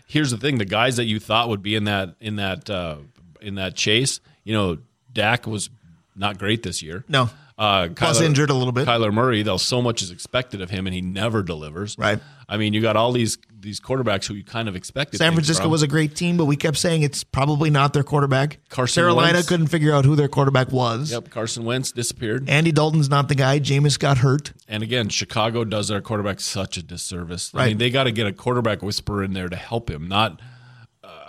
[0.08, 2.98] here's the thing: the guys that you thought would be in that in that uh,
[3.42, 4.78] in that chase, you know,
[5.12, 5.70] Dak was
[6.16, 7.04] not great this year.
[7.10, 7.30] No.
[7.58, 8.88] Uh, Plus injured a little bit.
[8.88, 11.98] Kyler Murray, though, so much is expected of him, and he never delivers.
[11.98, 12.20] Right.
[12.50, 15.18] I mean, you got all these these quarterbacks who you kind of expected.
[15.18, 15.72] San Francisco from.
[15.72, 18.60] was a great team, but we kept saying it's probably not their quarterback.
[18.70, 19.48] Carson Carolina Wentz.
[19.48, 21.12] couldn't figure out who their quarterback was.
[21.12, 22.50] Yep, Carson Wentz disappeared.
[22.50, 23.60] Andy Dalton's not the guy.
[23.60, 24.54] Jameis got hurt.
[24.68, 27.52] And again, Chicago does their quarterback such a disservice.
[27.54, 30.42] I mean, they got to get a quarterback whisperer in there to help him, not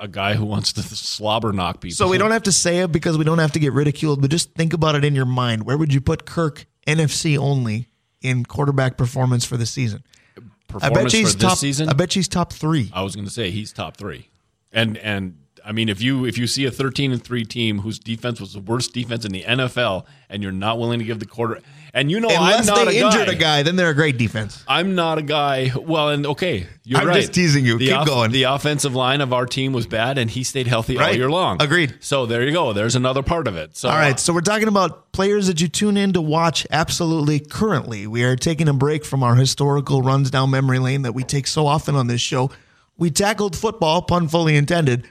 [0.05, 1.97] a guy who wants to slobber knock people.
[1.97, 4.31] So we don't have to say it because we don't have to get ridiculed, but
[4.31, 5.65] just think about it in your mind.
[5.65, 7.89] Where would you put Kirk NFC only
[8.21, 10.05] in quarterback performance for the season?
[10.37, 11.59] I performance bet he's for this top.
[11.59, 11.89] season.
[11.89, 12.91] I bet he's top three.
[12.93, 14.29] I was going to say he's top three,
[14.73, 17.99] and and I mean if you if you see a thirteen and three team whose
[17.99, 21.27] defense was the worst defense in the NFL, and you're not willing to give the
[21.27, 21.61] quarter,
[21.95, 23.33] and you know Unless I'm not they a injured guy.
[23.33, 24.63] a guy, then they're a great defense.
[24.67, 25.71] I'm not a guy.
[25.75, 27.21] Well, and okay, you're I'm right.
[27.21, 27.79] just teasing you.
[27.79, 28.33] The Keep going.
[28.33, 31.63] The offensive line of our team was bad, and he stayed healthy all year long.
[31.63, 31.95] Agreed.
[32.01, 32.73] So there you go.
[32.73, 33.77] There's another part of it.
[33.77, 37.39] So All right, so we're talking about players that you tune in to watch absolutely
[37.39, 38.07] currently.
[38.09, 41.47] We are taking a break from our historical runs down memory lane that we take
[41.47, 42.51] so often on this show.
[42.99, 45.07] We tackled football, pun fully intended.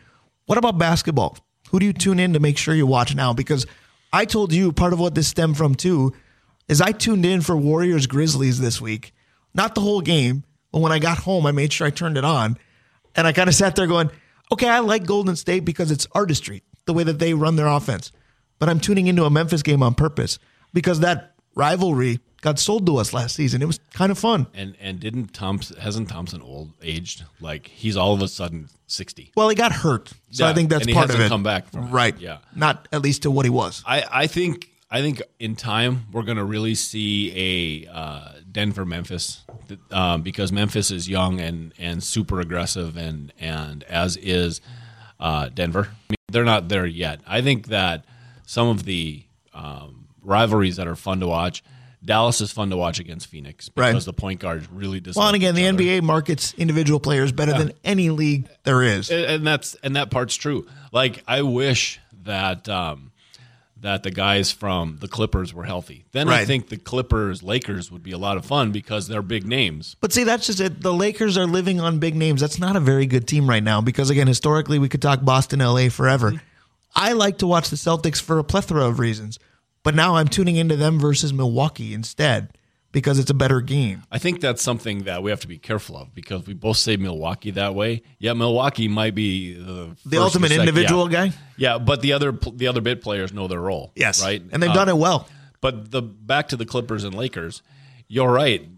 [0.47, 1.37] What about basketball?
[1.71, 3.31] Who do you tune in to make sure you watch now?
[3.33, 3.65] Because
[4.11, 6.13] I told you part of what this stemmed from too
[6.67, 9.13] is I tuned in for Warriors Grizzlies this week.
[9.53, 12.25] Not the whole game, but when I got home, I made sure I turned it
[12.25, 12.57] on.
[13.15, 14.09] And I kind of sat there going,
[14.51, 18.11] okay, I like Golden State because it's artistry, the way that they run their offense.
[18.59, 20.39] But I'm tuning into a Memphis game on purpose
[20.73, 23.61] because that rivalry got sold to us last season.
[23.61, 24.47] It was kind of fun.
[24.53, 29.31] and and didn't Thompson hasn't Thompson old aged like he's all of a sudden sixty.
[29.35, 30.09] Well, he got hurt.
[30.31, 31.29] So Yeah, I think that's part of it.
[31.29, 31.91] come back from it.
[31.91, 32.17] right.
[32.19, 32.39] Yeah.
[32.55, 33.83] Not at least to what he was.
[33.85, 39.43] I I think I think in time we're gonna really see a uh, Denver Memphis
[39.89, 44.61] um, because Memphis is young and and super aggressive and and as is
[45.19, 45.87] uh, Denver.
[45.89, 47.21] I mean, they're not there yet.
[47.25, 48.05] I think that
[48.45, 51.63] some of the um, rivalries that are fun to watch.
[52.05, 54.03] Dallas is fun to watch against Phoenix because Right.
[54.03, 55.77] the point guards really dislike Well, and again, the other.
[55.77, 59.09] NBA markets individual players better than any league there is.
[59.09, 60.67] and, and that's and that part's true.
[60.91, 63.12] Like I wish that um,
[63.83, 66.05] that the guys from the Clippers were healthy.
[66.13, 69.45] Then I think the Clippers Lakers would be a lot of fun because they're big
[69.45, 69.97] names.
[69.99, 70.81] But see, that's just it.
[70.81, 72.39] The Lakers are living on big names.
[72.39, 75.59] That's not a very good team right now because, again, historically, we could talk Boston,
[75.59, 76.41] LA forever.
[76.95, 79.37] I like to watch the Celtics for a plethora of reasons,
[79.83, 82.57] but now I'm tuning into them versus Milwaukee instead
[82.93, 84.03] because it's a better game.
[84.09, 86.95] I think that's something that we have to be careful of because we both say
[86.95, 88.03] Milwaukee that way.
[88.19, 91.27] Yeah, Milwaukee might be the The ultimate individual yeah.
[91.27, 91.35] guy?
[91.57, 93.91] Yeah, but the other the other bit players know their role.
[93.97, 95.27] Yes, right, And they've Uh, done it well.
[95.59, 97.61] But the back to the Clippers and Lakers,
[98.07, 98.69] you're right.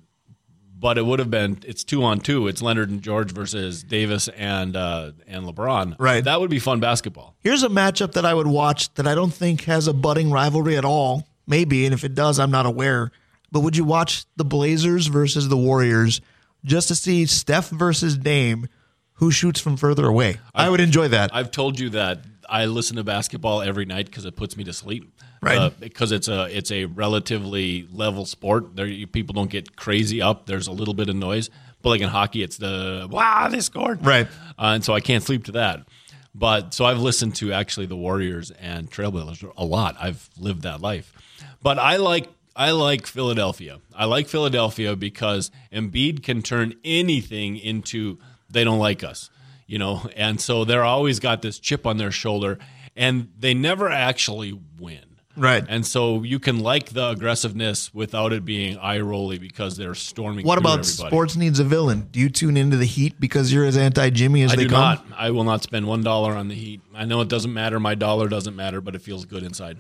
[0.78, 2.48] But it would have been it's two on two.
[2.48, 5.96] It's Leonard and George versus Davis and uh, and LeBron.
[5.98, 6.24] Right.
[6.24, 7.36] That would be fun basketball.
[7.40, 10.78] Here's a matchup that I would watch that I don't think has a budding rivalry
[10.78, 11.28] at all.
[11.48, 13.12] Maybe, and if it does, I'm not aware.
[13.56, 16.20] But would you watch the Blazers versus the Warriors
[16.66, 18.68] just to see Steph versus Dame,
[19.14, 20.42] who shoots from further away?
[20.54, 21.34] I, would enjoy that.
[21.34, 24.74] I've told you that I listen to basketball every night because it puts me to
[24.74, 25.10] sleep.
[25.42, 25.58] Right.
[25.58, 28.76] Uh, because it's a it's a relatively level sport.
[28.76, 30.48] There you, people don't get crazy up.
[30.48, 31.50] There's a little bit of noise.
[31.82, 34.06] But like in hockey, it's the wow they scored.
[34.06, 34.28] Right.
[34.60, 35.88] Uh, and so I can't sleep to that.
[36.34, 39.96] But so I've listened to actually the Warriors and Trailblazers a lot.
[39.98, 41.14] I've lived that life.
[41.62, 43.80] But I like I like Philadelphia.
[43.94, 48.18] I like Philadelphia because Embiid can turn anything into
[48.50, 49.30] they don't like us,
[49.68, 50.08] you know.
[50.16, 52.58] And so they're always got this chip on their shoulder,
[52.96, 55.02] and they never actually win.
[55.38, 55.66] Right.
[55.68, 60.46] And so you can like the aggressiveness without it being eye rolly because they're storming.
[60.46, 61.10] What about everybody.
[61.10, 62.08] sports needs a villain?
[62.12, 64.70] Do you tune into the Heat because you're as anti Jimmy as I they do
[64.70, 64.80] come?
[64.80, 65.06] not.
[65.18, 66.82] I will not spend one dollar on the Heat.
[66.94, 67.82] I know it doesn't matter.
[67.82, 69.78] My dollar doesn't matter, but it feels good inside.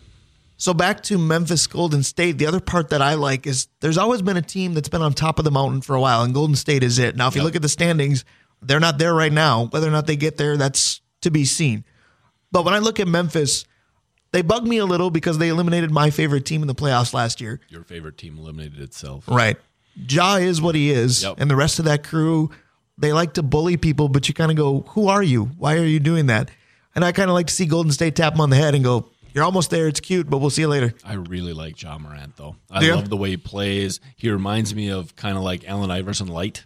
[0.57, 2.37] So back to Memphis Golden State.
[2.37, 5.13] The other part that I like is there's always been a team that's been on
[5.13, 7.15] top of the mountain for a while, and Golden State is it.
[7.15, 8.23] Now, if you look at the standings,
[8.61, 9.65] they're not there right now.
[9.65, 11.83] Whether or not they get there, that's to be seen.
[12.51, 13.65] But when I look at Memphis,
[14.31, 17.41] they bug me a little because they eliminated my favorite team in the playoffs last
[17.41, 17.59] year.
[17.69, 19.25] Your favorite team eliminated itself.
[19.27, 19.57] Right.
[20.09, 21.35] Ja is what he is, Yep.
[21.39, 22.49] and the rest of that crew,
[22.97, 25.51] they like to bully people, but you kind of go, "Who are you?
[25.57, 26.49] Why are you doing that?"
[26.95, 28.83] And I kind of like to see Golden State tap him on the head and
[28.83, 29.87] go, "You're almost there.
[29.87, 32.55] It's cute, but we'll see you later." I really like John Morant though.
[32.71, 32.95] I you?
[32.95, 33.99] love the way he plays.
[34.15, 36.65] He reminds me of kind of like Allen Iverson light.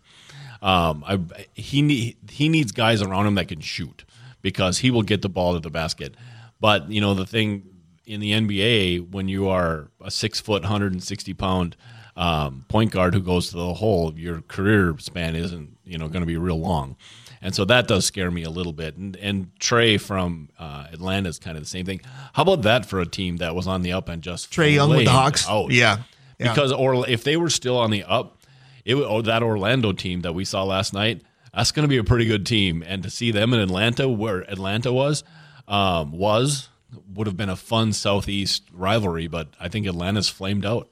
[0.62, 1.20] Um, I
[1.54, 4.06] he need, he needs guys around him that can shoot
[4.42, 6.16] because he will get the ball to the basket.
[6.60, 7.64] But you know the thing
[8.06, 11.76] in the NBA when you are a six foot, hundred and sixty pound
[12.16, 16.22] um, point guard who goes to the hole, your career span isn't you know going
[16.22, 16.98] to be real long.
[17.42, 18.98] And so that does scare me a little bit.
[18.98, 22.02] And, and Trae from uh, Atlanta is kind of the same thing.
[22.34, 24.90] How about that for a team that was on the up and just Trae Young
[24.90, 25.48] with the Hawks.
[25.48, 25.72] out?
[25.72, 26.00] Yeah.
[26.38, 26.54] Yeah.
[26.54, 28.38] Because or if they were still on the up,
[28.86, 31.22] it would, or that Orlando team that we saw last night,
[31.54, 32.84] that's going to be a pretty good team.
[32.86, 35.24] And to see them in Atlanta, where Atlanta was,
[35.68, 36.70] um, was
[37.14, 39.28] would have been a fun Southeast rivalry.
[39.28, 40.90] But I think Atlanta's flamed out.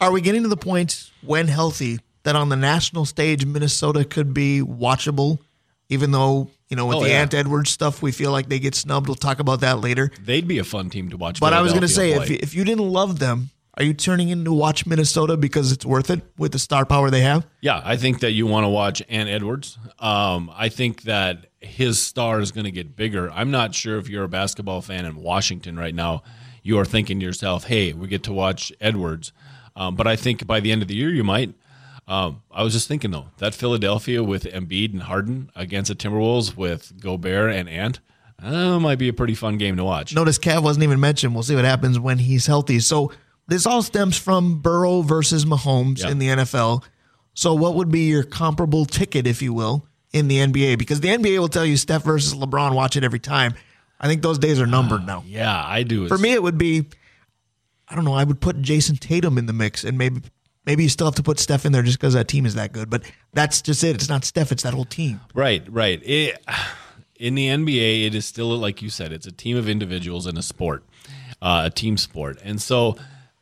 [0.00, 4.34] Are we getting to the point when healthy that on the national stage Minnesota could
[4.34, 5.38] be watchable,
[5.88, 7.20] even though you know with Oh, the yeah.
[7.22, 9.08] Ant Edwards stuff we feel like they get snubbed.
[9.08, 10.10] We'll talk about that later.
[10.24, 11.40] They'd be a fun team to watch.
[11.40, 13.92] But I was going to say, if you, if you didn't love them, are you
[13.92, 17.46] turning in to watch Minnesota because it's worth it with the star power they have?
[17.60, 19.78] Yeah, I think that you want to watch Ant Edwards.
[19.98, 23.30] Um, I think that his star is going to get bigger.
[23.30, 26.22] I'm not sure if you're a basketball fan in Washington right now,
[26.62, 29.32] you are thinking to yourself, "Hey, we get to watch Edwards."
[29.76, 31.54] Um, but I think by the end of the year, you might.
[32.08, 36.56] Um, I was just thinking though that Philadelphia with Embiid and Harden against the Timberwolves
[36.56, 38.00] with Gobert and Ant,
[38.42, 40.14] uh, might be a pretty fun game to watch.
[40.14, 41.34] Notice KAT wasn't even mentioned.
[41.34, 42.78] We'll see what happens when he's healthy.
[42.80, 43.12] So
[43.48, 46.10] this all stems from Burrow versus Mahomes Yeah.
[46.10, 46.84] in the NFL.
[47.34, 50.78] So what would be your comparable ticket, if you will, in the NBA?
[50.78, 52.74] Because the NBA will tell you Steph versus LeBron.
[52.74, 53.54] Watch it every time.
[53.98, 55.24] I think those days are numbered now.
[55.26, 56.06] Yeah, I do.
[56.08, 56.84] For me, it would be,
[57.88, 58.14] I don't know.
[58.14, 60.20] I would put Jayson Tatum in the mix, and maybe
[60.66, 62.72] maybe you still have to put Steph in there just because that team is that
[62.72, 62.90] good.
[62.90, 63.94] But that's just it.
[63.96, 64.52] It's not Steph.
[64.52, 65.20] It's that whole team.
[65.34, 66.00] Right, right.
[66.04, 66.36] It,
[67.18, 70.36] in the NBA, it is still like you said, it's a team of individuals in
[70.36, 70.84] a sport,
[71.40, 72.96] uh, a team sport, and so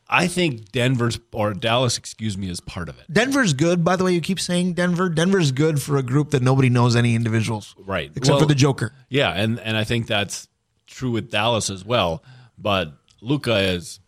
[0.07, 3.11] I think Denver's or Dallas, excuse me, is part of it.
[3.11, 4.13] Denver's good, by the way.
[4.13, 5.09] You keep saying Denver.
[5.09, 8.11] Denver's good for a group that nobody knows any individuals, Right.
[8.15, 8.93] Except Well, for the Joker.
[9.09, 10.47] Yeah, and and I think that's
[10.85, 12.23] true with Dallas as well.
[12.57, 13.99] But Luka is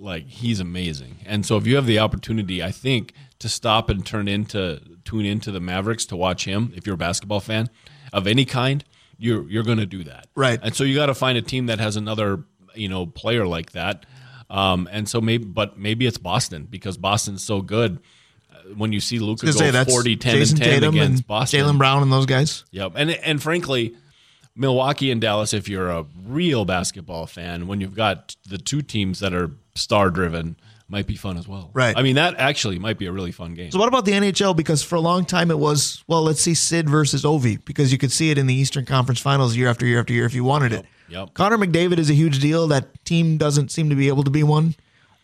[0.00, 4.04] like he's amazing, and so if you have the opportunity, I think to stop and
[4.04, 7.68] turn into tune into the Mavericks to watch him, if you're a basketball fan
[8.12, 8.84] of any kind,
[9.18, 10.58] you're you're going to do that, Right.
[10.62, 13.72] And so you got to find a team that has another you know player like
[13.72, 14.06] that.
[14.48, 18.00] Um, and so maybe, but maybe it's Boston because Boston's so good.
[18.52, 21.18] Uh, When you see Luka go say that's 40, 10, Jayson and 10 Tatum against
[21.20, 22.64] and Boston, Jaylen Brown and those guys.
[22.72, 22.92] Yep.
[22.96, 23.94] And and frankly,
[24.56, 29.20] Milwaukee and Dallas, if you're a real basketball fan, when you've got the two teams
[29.20, 30.56] that are star driven,
[30.88, 31.70] might be fun as well.
[31.72, 31.96] Right.
[31.96, 33.70] I mean, that actually might be a really fun game.
[33.70, 34.56] So what about the NHL?
[34.56, 37.98] Because for a long time it was well, let's see Sid versus Ovi because you
[37.98, 40.44] could see it in the Eastern Conference Finals year after year after year if you
[40.44, 40.84] wanted it.
[41.08, 41.34] Yep.
[41.34, 42.68] Connor McDavid is a huge deal.
[42.68, 44.74] That team doesn't seem to be able to be one.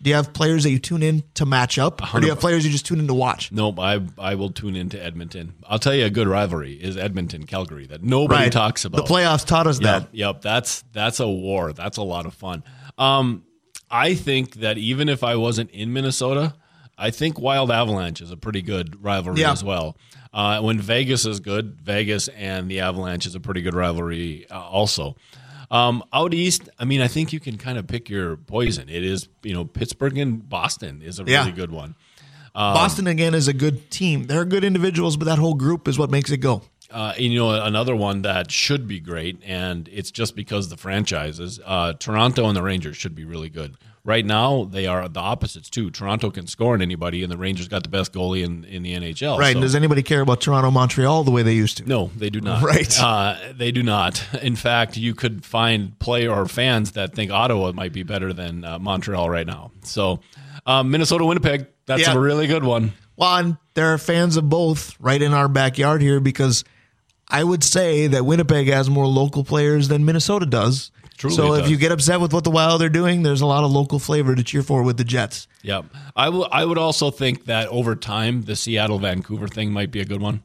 [0.03, 2.41] Do you have players that you tune in to match up, or do you have
[2.41, 3.51] players you just tune in to watch?
[3.51, 5.55] Nope, I I will tune into Edmonton.
[5.67, 9.07] I'll tell you a good rivalry is Edmonton Calgary that nobody talks about.
[9.07, 10.03] The playoffs taught us that.
[10.03, 10.43] Yep, yep.
[10.43, 11.73] That's that's a war.
[11.73, 12.63] That's a lot of fun.
[12.99, 13.46] Um,
[13.91, 16.55] I think that even if I wasn't in Minnesota,
[16.99, 19.53] I think Wild Avalanche is a pretty good rivalry Yeah.
[19.53, 19.97] as well.
[20.33, 24.61] Uh, when Vegas is good, Vegas and the Avalanche is a pretty good rivalry uh,
[24.61, 25.17] also.
[25.71, 28.89] Um, out east, I mean, I think you can kind of pick your poison.
[28.89, 31.41] It is, you know, Pittsburgh and Boston is a Yeah.
[31.41, 31.95] really good one.
[32.55, 34.25] Boston again is a good team.
[34.29, 36.63] They're good individuals, but that whole group is what makes it go.
[36.91, 40.77] Uh, and, you know, another one that should be great, and it's just because the
[40.77, 41.59] franchises.
[41.65, 43.77] Uh, Toronto and the Rangers should be really good.
[44.05, 45.91] Right now, they are the opposites too.
[45.91, 48.95] Toronto can score on anybody, and the Rangers got the best goalie in, in the
[48.95, 49.37] NHL.
[49.37, 49.55] Right.
[49.55, 51.89] so- Does anybody care about Toronto, Montreal the way they used to?
[51.89, 52.63] no, they do not.
[52.67, 53.03] Right.
[53.03, 54.25] Uh, they do not.
[54.41, 58.65] In fact, you could find player or fans that think Ottawa might be better than
[58.65, 59.73] uh, Montreal right now.
[59.83, 60.21] So,
[60.67, 62.15] um, Minnesota, Winnipeg, that's Yeah.
[62.15, 62.93] a really good one.
[63.17, 66.63] Well, and there are fans of both right in our backyard here because
[67.29, 70.91] I would say that Winnipeg has more local players than Minnesota does.
[71.17, 71.71] Truly so if does.
[71.71, 74.35] you get upset with what the Wild are doing, there's a lot of local flavor
[74.35, 75.49] to cheer for with the Jets.
[75.63, 75.87] Yep.
[76.15, 76.29] I
[76.65, 80.43] would also think that over time, the Seattle Vancouver thing might be a good one.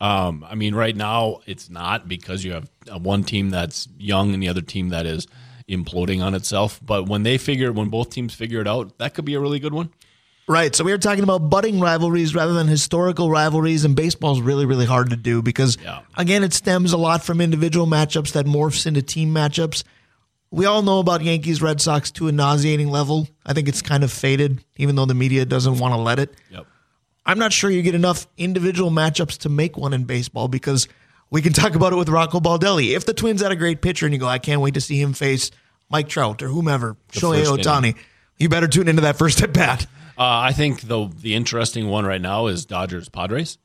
[0.00, 2.68] Um, I mean, right now it's not because you have
[3.00, 5.26] one team that's young and the other team that is
[5.68, 6.80] imploding on itself.
[6.84, 9.58] But when they figure, when both teams figure it out, that could be a really
[9.58, 9.90] good one.
[10.48, 10.74] Right.
[10.74, 14.86] So we were talking about budding rivalries rather than historical rivalries, and baseball's really, really
[14.86, 16.00] hard to do because, Yeah.
[16.16, 19.84] again, it stems a lot from individual matchups that morphs into team matchups.
[20.50, 23.28] We all know about Yankees Red Sox to a nauseating level.
[23.44, 26.34] I think it's kind of faded, even though the media doesn't want to let it.
[26.50, 26.66] Yep.
[27.26, 30.88] I'm not sure you get enough individual matchups to make one in baseball because
[31.30, 32.96] we can talk about it with Rocco Baldelli.
[32.96, 34.98] If the Twins had a great pitcher and you go, I can't wait to see
[34.98, 35.50] him face
[35.90, 37.96] Mike Trout or whomever, Shohei first Ohtani,
[38.38, 39.86] you better tune into that first at bat.
[40.18, 43.58] Uh, I think the the interesting one right now is Dodgers Padres.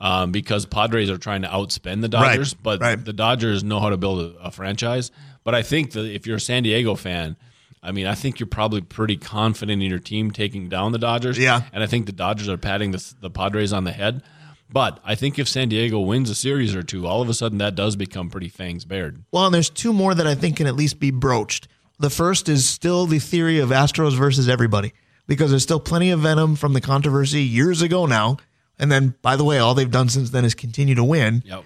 [0.00, 3.02] Um, because Padres are trying to outspend the Dodgers, Right, but right.
[3.02, 5.10] the Dodgers know how to build a, a franchise.
[5.44, 7.36] But I think that if you're a San Diego fan,
[7.82, 11.38] I mean, I think you're probably pretty confident in your team taking down the Dodgers.
[11.38, 11.62] Yeah.
[11.72, 14.22] and I think the Dodgers are patting the, the Padres on the head.
[14.68, 17.58] But I think if San Diego wins a series or two, all of a sudden
[17.58, 19.22] that does become pretty fangs bared.
[19.30, 21.68] Well, and there's two more that I think can at least be broached.
[22.00, 24.92] The first is still the theory of Astros versus everybody,
[25.26, 28.36] because there's still plenty of venom from the controversy years ago now.
[28.78, 31.42] And then, by the way, all they've done since then is continue to win.
[31.46, 31.64] Yep.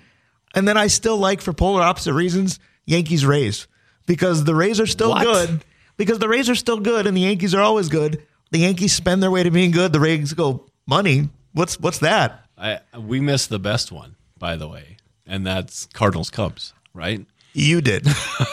[0.55, 3.67] And then I still like, for polar opposite reasons, Yankees Rays,
[4.07, 5.23] because the Rays are still What?
[5.25, 5.65] good.
[5.97, 8.23] Because the Rays are still good, and the Yankees are always good.
[8.51, 9.93] The Yankees spend their way to being good.
[9.93, 11.29] The Rays go money.
[11.53, 12.47] What's what's that?
[12.57, 17.27] I we missed the best one, by the way, and that's Cardinals Cubs, right?
[17.53, 18.07] You did.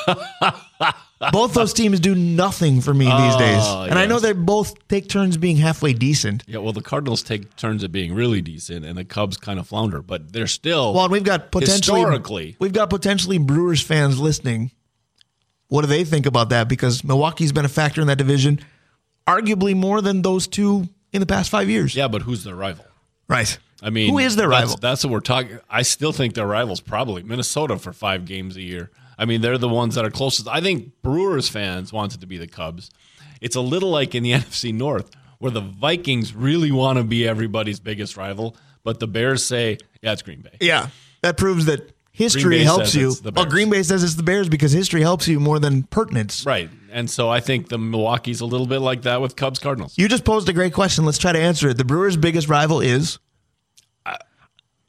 [1.32, 3.62] both those teams do nothing for me these days.
[3.62, 6.44] Oh, and I know they both take turns being halfway decent.
[6.48, 9.68] Yeah, well, the Cardinals take turns at being really decent, and the Cubs kind of
[9.68, 12.56] flounder, but they're still Well, we've got potentially Historically.
[12.60, 14.72] we've got potentially Brewers fans listening.
[15.70, 16.68] What do they think about that?
[16.70, 18.60] Because Milwaukee's been a factor in that division,
[19.26, 21.96] arguably more than those two in the past five years.
[21.96, 22.08] yeah.
[22.08, 22.86] But who's their rival?
[23.28, 23.58] Right.
[23.82, 24.78] I mean, Who is their that's, rival?
[24.78, 25.60] That's what we're talking.
[25.70, 28.90] I still think their rivals probably Minnesota for five games a year.
[29.18, 30.48] I mean, they're the ones that are closest.
[30.48, 32.90] I think Brewers fans want it to be the Cubs.
[33.42, 37.28] It's a little like in the NFC North, where the Vikings really want to be
[37.28, 40.90] everybody's biggest rival, but the Bears say, "Yeah, it's Green Bay." Yeah.
[41.22, 43.14] That proves that history helps you.
[43.34, 46.46] Well, Green Bay says it's the Bears because history helps you more than pertinence.
[46.46, 49.98] Right, and so I think the Milwaukee's a little bit like that with Cubs Cardinals.
[49.98, 51.04] You just posed a great question.
[51.04, 51.78] Let's try to answer it.
[51.78, 53.18] The Brewers' biggest rival is
[54.06, 54.18] uh,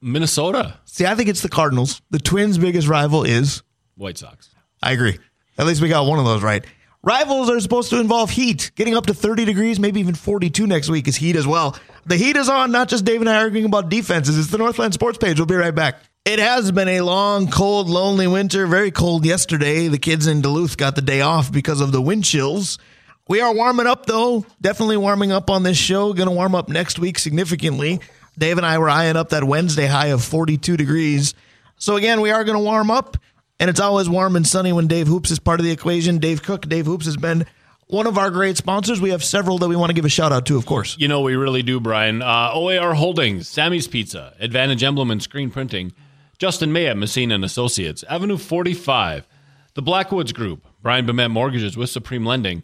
[0.03, 2.01] Minnesota See, I think it's the Cardinals.
[2.09, 3.63] The Twins' biggest rival is
[3.97, 4.51] White Sox.
[4.83, 5.19] I agree.
[5.59, 6.65] At least we got one of those right.
[7.03, 8.73] Rivals are supposed to involve heat.
[8.75, 11.77] Getting up to 30 degrees, maybe even 42 next week is heat as well.
[12.05, 14.39] The heat is on, not just Dave and I arguing about defenses.
[14.39, 15.39] It's the Northland Sports page.
[15.39, 16.01] We'll be right back.
[16.25, 18.67] It has been a long, cold, lonely winter.
[18.67, 19.87] Very cold yesterday.
[19.87, 22.79] The kids in Duluth got the day off because of the wind chills.
[23.29, 24.45] We are warming up, though.
[24.61, 26.13] Definitely warming up on this show.
[26.13, 28.01] Going to warm up next week significantly.
[28.37, 31.35] Dave and I were eyeing up that Wednesday high of 42 degrees.
[31.77, 33.17] So, again, we are going to warm up.
[33.59, 36.19] And it's always warm and sunny when Dave Hoops is part of the equation.
[36.19, 37.47] Dave Cook, Dave Hoops has been
[37.87, 39.01] one of our great sponsors.
[39.01, 40.97] We have several that we want to give a shout out to, of course.
[40.99, 42.21] You know, we really do, Brian.
[42.21, 45.93] Uh, OAR Holdings, Sammy's Pizza, Advantage Emblem and Screen Printing,
[46.39, 49.27] Justin May at Messina and Associates, Avenue 45,
[49.75, 52.63] the Blackwoods Group, Brian Bemet Mortgages with Supreme Lending,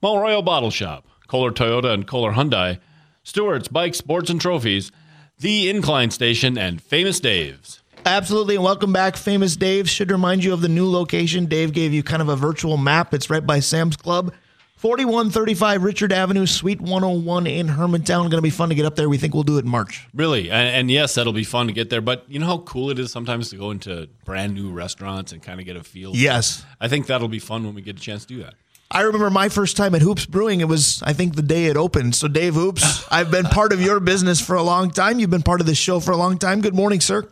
[0.00, 2.80] Mount Royal Bottle Shop, Kolar Toyota and Kolar Hyundai,
[3.22, 4.90] Stewart's Bikes, Sports and Trophies,
[5.38, 7.81] The Incline Station, and Famous Dave's.
[8.04, 8.56] Absolutely.
[8.56, 9.88] And welcome back, Famous Dave.
[9.88, 11.46] Should remind you of the new location.
[11.46, 13.14] Dave gave you kind of a virtual map.
[13.14, 14.32] It's right by Sam's Club.
[14.76, 18.22] 4135 Richard Avenue, Suite 101 in Hermantown.
[18.22, 19.08] Going to be fun to get up there.
[19.08, 20.08] We think we'll do it in March.
[20.12, 22.00] Really, and, and yes, that'll be fun to get there.
[22.00, 25.40] But you know how cool it is sometimes to go into brand new restaurants and
[25.40, 26.16] kind of get a feel.
[26.16, 26.64] Yes.
[26.80, 28.54] I think that'll be fun when we get a chance to do that.
[28.90, 30.60] I remember my first time at Hoops Brewing.
[30.60, 32.16] It was, I think, the day it opened.
[32.16, 35.20] So, Dave Hoops, I've been part of your business for a long time.
[35.20, 36.60] You've been part of this show for a long time.
[36.60, 37.28] Good morning, sir.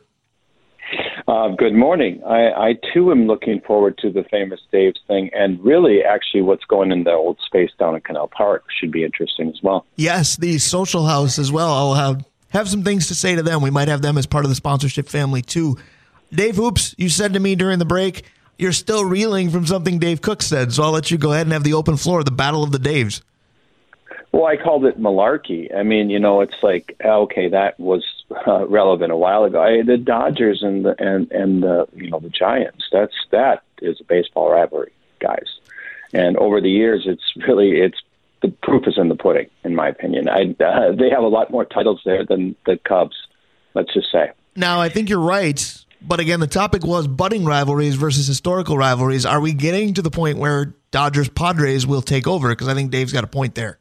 [1.31, 2.21] Uh, good morning.
[2.25, 6.65] I, I too am looking forward to the famous Dave's thing, and really, actually, what's
[6.65, 9.87] going in the old space down at Canal Park should be interesting as well.
[9.95, 11.73] Yes, the social house as well.
[11.73, 13.63] I'll have have some things to say to them.
[13.63, 15.79] We might have them as part of the sponsorship family too.
[16.33, 18.25] Dave Hoops, you said to me during the break,
[18.59, 21.53] you're still reeling from something Dave Cook said, so I'll let you go ahead and
[21.53, 23.23] have the open floor, the battle of the Daves.
[24.33, 25.75] Well, I called it malarkey.
[25.75, 28.05] I mean, you know, it's like okay, that was
[28.47, 29.61] uh, relevant a while ago.
[29.61, 32.85] I, the Dodgers and the and and the you know the Giants.
[32.93, 35.47] That's that is a baseball rivalry, guys.
[36.13, 37.99] And over the years, it's really it's
[38.43, 40.29] the proof is in the pudding, in my opinion.
[40.29, 43.17] I uh, they have a lot more titles there than the Cubs.
[43.75, 44.31] Let's just say.
[44.57, 49.27] Now, I think you're right, but again, the topic was budding rivalries versus historical rivalries.
[49.27, 52.49] Are we getting to the point where Dodgers Padres will take over?
[52.49, 53.79] Because I think Dave's got a point there.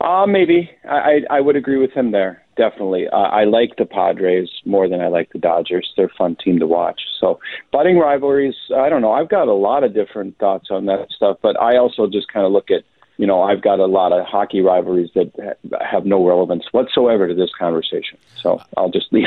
[0.00, 0.96] Uh, maybe I,
[1.30, 2.42] I I would agree with him there.
[2.56, 3.06] definitely.
[3.08, 5.92] Uh, I like the Padres more than I like the Dodgers.
[5.96, 7.00] They're a fun team to watch.
[7.20, 7.38] So,
[7.72, 9.12] budding rivalries, I don't know.
[9.12, 12.44] I've got a lot of different thoughts on that stuff, but I also just kind
[12.44, 12.82] of look at,
[13.18, 17.28] you know, I've got a lot of hockey rivalries that ha- have no relevance whatsoever
[17.28, 18.18] to this conversation.
[18.40, 19.26] So I'll just leave,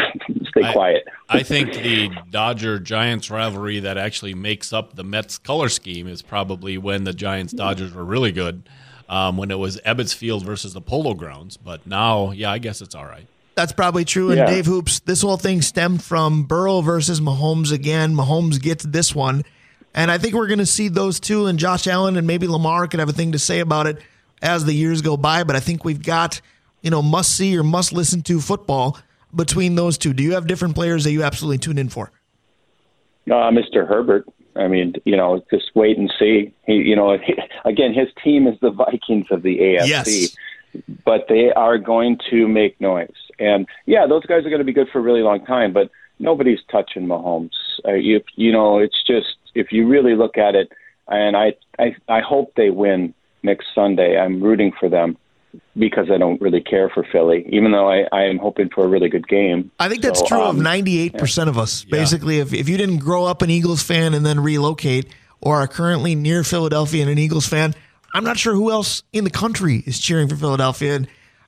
[0.49, 1.07] stay I, quiet.
[1.29, 6.21] I think the Dodger Giants rivalry that actually makes up the Mets color scheme is
[6.21, 8.69] probably when the Giants Dodgers were really good
[9.09, 11.57] um, when it was Ebbets Field versus the Polo Grounds.
[11.57, 13.25] But now, yeah, I guess it's all right.
[13.55, 14.29] That's probably true.
[14.29, 14.45] And Yeah.
[14.45, 18.15] Dave Hoops, this whole thing stemmed from Burrow versus Mahomes again.
[18.15, 19.43] Mahomes gets this one.
[19.93, 22.87] And I think we're going to see those two, and Josh Allen and maybe Lamar
[22.87, 23.97] could have a thing to say about it
[24.41, 25.43] as the years go by.
[25.43, 26.39] But I think we've got,
[26.83, 28.97] you know, must see or must listen to football
[29.35, 30.13] between those two.
[30.13, 32.11] Do you have different players that you absolutely tune in for?
[33.29, 33.87] Uh, Mr.
[33.87, 34.25] Herbert.
[34.55, 36.53] I mean, you know, just wait and see.
[36.65, 37.17] He, you know,
[37.65, 40.37] again, his team is the Vikings of the AFC, Yes.
[41.05, 43.13] but they are going to make noise.
[43.39, 45.71] And yeah, those guys are going to be good for a really long time.
[45.73, 45.89] But
[46.19, 47.51] nobody's touching Mahomes.
[47.87, 50.71] Uh, you, you know, it's just if you really look at it,
[51.07, 54.17] and I, I, I hope they win next Sunday.
[54.19, 55.17] I'm rooting for them
[55.77, 58.87] because I don't really care for Philly, even though I, I am hoping for a
[58.87, 59.71] really good game.
[59.79, 61.83] I think that's So, true of um, 98% of us.
[61.83, 65.07] Basically, if, if you didn't grow up an Eagles fan and then relocate
[65.41, 67.73] or are currently near Philadelphia and an Eagles fan,
[68.13, 70.95] I'm not sure who else in the country is cheering for Philadelphia.
[70.95, 71.07] And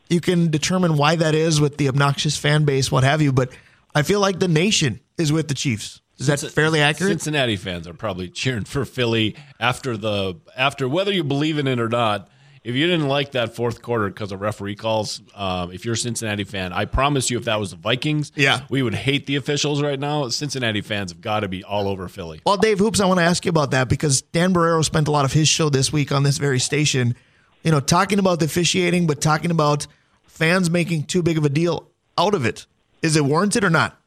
[0.10, 3.32] you can determine why that is with the obnoxious fan base, what have you.
[3.32, 3.52] But
[3.94, 6.02] I feel like the nation is with the Chiefs.
[6.18, 7.14] Is that fairly accurate?
[7.14, 11.80] Cincinnati fans are probably cheering for Philly after the after whether you believe in it
[11.80, 12.30] or not.
[12.64, 15.98] If you didn't like that fourth quarter because of referee calls, um, if you're a
[15.98, 18.62] Cincinnati fan, I promise you, if that was the Vikings, Yeah.
[18.70, 20.28] we would hate the officials right now.
[20.30, 22.40] Cincinnati fans have got to be all over Philly.
[22.46, 25.12] Well, Dave Hoops, I want to ask you about that because Dan Barreiro spent a
[25.12, 27.16] lot of his show this week on this very station,
[27.64, 29.88] you know, talking about the officiating, but talking about
[30.28, 32.68] fans making too big of a deal out of it.
[33.02, 33.98] Is it warranted or not?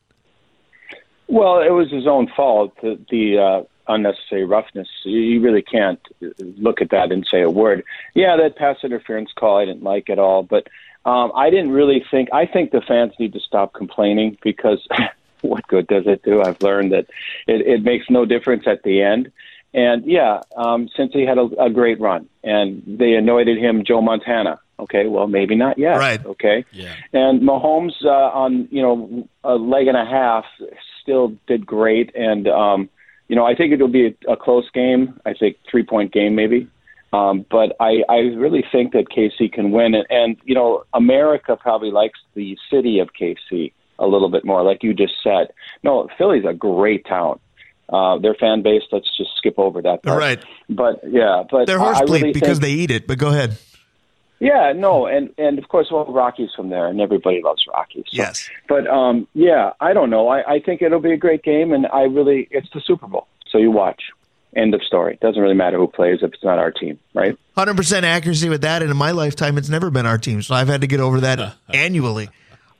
[1.26, 2.72] Well, it was his own fault.
[2.82, 4.88] The, the uh, unnecessary roughness.
[5.04, 6.00] You really can't
[6.38, 7.84] look at that and say a word.
[8.14, 10.66] Yeah, that pass interference call I didn't like at all, but
[11.04, 12.28] um, I didn't really think.
[12.32, 14.86] I think the fans need to stop complaining because
[15.42, 16.42] what good does it do?
[16.42, 17.06] I've learned that
[17.46, 19.30] it, it makes no difference at the end.
[19.74, 24.00] And yeah, um, since he had a, a great run and they anointed him Joe
[24.00, 24.60] Montana.
[24.78, 25.98] Okay, well maybe not yet.
[25.98, 26.24] Right.
[26.24, 26.64] Okay.
[26.72, 26.94] Yeah.
[27.12, 30.44] And Mahomes uh, on you know a leg and a half
[31.00, 32.88] still did great, and um,
[33.28, 35.20] you know I think it'll be a, a close game.
[35.24, 36.68] I think three point game maybe,
[37.12, 41.56] um, but I I really think that KC can win, and, and you know America
[41.56, 45.52] probably likes the city of KC a little bit more, like you just said.
[45.82, 47.38] No, Philly's a great town.
[47.88, 48.82] Uh, their fan base.
[48.90, 50.02] Let's just skip over that.
[50.02, 50.18] Part.
[50.18, 50.44] Right.
[50.70, 53.18] But yeah, but They're I- horse I bleep really because think, they eat it, but
[53.18, 53.56] go ahead.
[54.40, 58.04] Yeah, no, and and of course, well, Rocky's from there, and everybody loves Rocky.
[58.06, 58.10] So.
[58.12, 58.48] Yes.
[58.68, 60.28] But um, yeah, I don't know.
[60.28, 63.26] I, I think it'll be a great game, and I really, it's the Super Bowl,
[63.48, 64.02] so you watch.
[64.56, 65.18] End of story.
[65.20, 67.36] Doesn't really matter who plays if it's not our team, right?
[67.56, 68.82] 100% accuracy with that.
[68.82, 70.42] And in my lifetime, it's never been our team.
[70.42, 72.28] So I've had to get over that annually.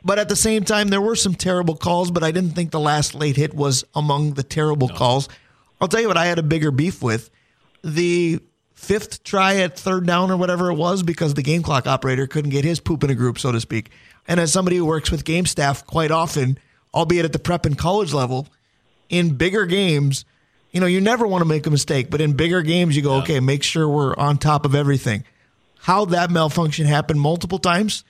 [0.05, 2.79] But at the same time, there were some terrible calls, but I didn't think the
[2.79, 5.29] last late hit was among the terrible calls.
[5.81, 7.29] I'll tell you what I had a bigger beef with.
[7.83, 8.41] The
[8.85, 12.51] fifth try at third down or whatever it was because the game clock operator couldn't
[12.51, 13.91] get his poop in a group, so to speak.
[14.28, 16.59] And as somebody who works with game staff quite often,
[16.93, 18.49] albeit at the prep and college level,
[19.09, 20.24] in bigger games,
[20.70, 23.16] you know, you never want to make a mistake, but in bigger games, you go,
[23.16, 25.24] okay, make sure we're on top of everything.
[25.78, 28.05] How that malfunction happened multiple times,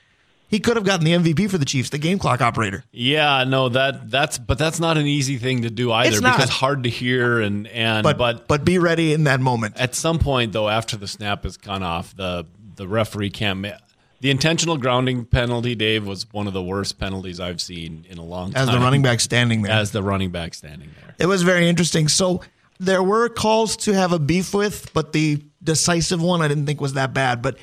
[0.55, 2.85] he could have gotten the MVP for the Chiefs, the game clock operator.
[2.93, 6.37] Yeah, no, that that's but that's not an easy thing to do either It's not.
[6.37, 9.75] because hard to hear and and But, but but be ready in that moment.
[9.81, 12.47] at some point though after the snap has gone off the
[12.77, 13.79] the referee can't ma-
[14.21, 18.25] the intentional grounding penalty dave was one of the worst penalties i've seen in a
[18.25, 19.73] long time As the running back standing there.
[19.73, 22.07] as the running back standing there It was very interesting.
[22.09, 22.43] So
[22.79, 26.81] there were calls to have a beef with, but the decisive one I didn't think
[26.81, 27.41] was that bad.
[27.43, 27.57] But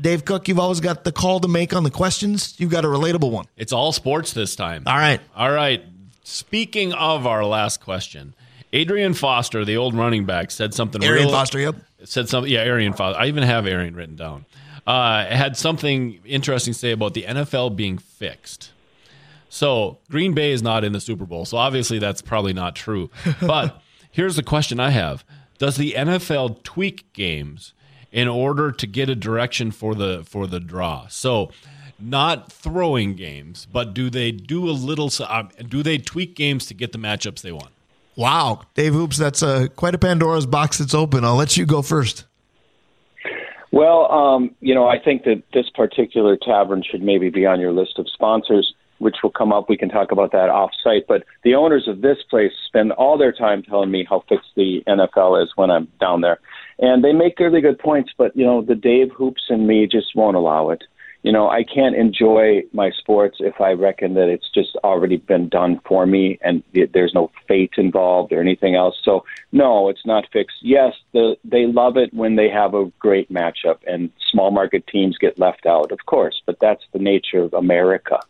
[0.00, 2.54] Dave Cook, you've always got the call to make on the questions.
[2.58, 3.46] You've got a relatable one.
[3.56, 5.20] it's all sports this time All right.
[5.34, 5.82] all right
[6.24, 8.34] speaking of our last question
[8.72, 11.76] adrian foster the old running back said something Arian real, Foster, yep.
[12.04, 12.52] said something.
[12.52, 13.20] Yeah, Arian Foster.
[13.20, 14.44] I even have Arian written down.
[14.86, 18.70] Uh, had something interesting to say about the NFL being fixed.
[19.48, 23.10] So Green Bay is not in the Super Bowl, so obviously that's probably not true.
[23.40, 23.80] But
[24.10, 25.24] here's the question I have:
[25.58, 27.72] Does the NFL tweak games
[28.16, 31.06] in order to get a direction for the for the draw?
[31.08, 31.50] So.
[31.98, 35.10] Not throwing games, but do they do a little?
[35.26, 37.70] Um, do they tweak games to get the matchups they want?
[38.16, 38.62] Wow.
[38.74, 41.24] Dave Hoops, that's a, quite a Pandora's box that's open.
[41.24, 42.24] I'll let you go first.
[43.72, 47.72] Well, um, you know, I think that this particular tavern should maybe be on your
[47.72, 49.68] list of sponsors, which will come up.
[49.68, 51.06] We can talk about that off site.
[51.06, 54.82] But the owners of this place spend all their time telling me how fixed the
[54.88, 56.38] NFL is when I'm down there.
[56.78, 60.14] And they make really good points, but, you know, the Dave Hoops and me just
[60.14, 60.82] won't allow it
[61.26, 65.48] you know, I can't enjoy my sports if I reckon that it's just already been
[65.48, 68.96] done for me and there's no fate involved or anything else.
[69.02, 70.58] So, no, it's not fixed.
[70.62, 75.18] Yes, the, they love it when they have a great matchup and small market teams
[75.18, 78.20] get left out, of course, but that's the nature of America,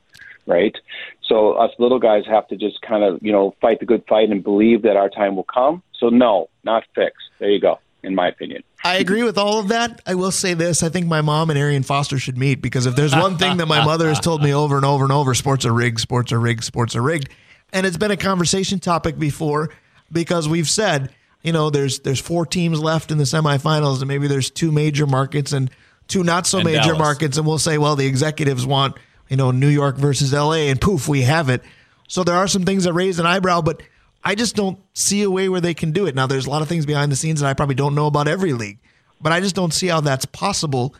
[0.46, 0.74] right?
[1.22, 4.30] So, us little guys have to just kind of, you know, fight the good fight
[4.30, 5.82] and believe that our time will come.
[5.92, 7.28] So, no, not fixed.
[7.40, 8.62] There you go, in my opinion.
[8.84, 10.00] I agree with all of that.
[10.06, 12.94] I will say this: I think my mom and Arian Foster should meet because if
[12.96, 15.64] there's one thing that my mother has told me over and over and over, sports
[15.66, 17.28] are rigged, sports are rigged, sports are rigged,
[17.72, 19.70] and it's been a conversation topic before
[20.12, 24.28] because we've said, you know, there's there's four teams left in the semifinals, and maybe
[24.28, 25.70] there's two major markets and
[26.06, 26.98] two not so And major Dallas.
[26.98, 28.96] markets, and we'll say, well, the executives want
[29.28, 30.68] you know New York versus L.A.
[30.68, 31.62] and poof, we have it.
[32.08, 33.82] So there are some things that raise an eyebrow, but
[34.24, 36.14] I just don't see a way where they can do it.
[36.14, 38.28] Now, there's a lot of things behind the scenes that I probably don't know about
[38.28, 38.78] every league,
[39.20, 40.94] but I just don't see how that's possible.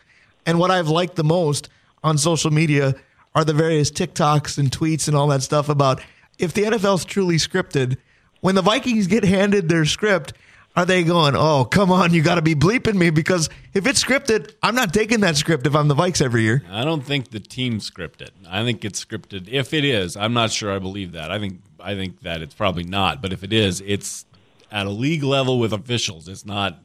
[0.45, 1.69] And what I've liked the most
[2.03, 2.95] on social media
[3.35, 6.01] are the various TikToks and tweets and all that stuff about
[6.39, 7.97] if the NFL's truly scripted,
[8.41, 10.33] when the Vikings get handed their script,
[10.75, 13.09] are they going, oh, come on, you got to be bleeping me?
[13.09, 16.61] Because if it's scripted, I'm not taking that script if I'm the Vikes every year.
[16.69, 18.29] I don't think the team scripted.
[18.47, 19.47] I think it's scripted.
[19.49, 21.31] If it is, I'm not sure I believe that.
[21.31, 23.21] I think I think that it's probably not.
[23.21, 24.25] But if it is, it's
[24.69, 26.27] at a league level with officials.
[26.27, 26.79] It's not.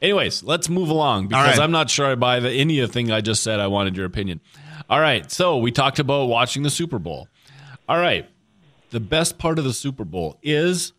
[0.00, 1.58] Anyways, let's move along because right.
[1.58, 3.58] I'm not sure I buy the any of the thing I just said.
[3.58, 4.40] I wanted your opinion.
[4.88, 7.26] All right, so we talked about watching the Super Bowl.
[7.88, 8.30] All right,
[8.90, 10.92] the best part of the Super Bowl is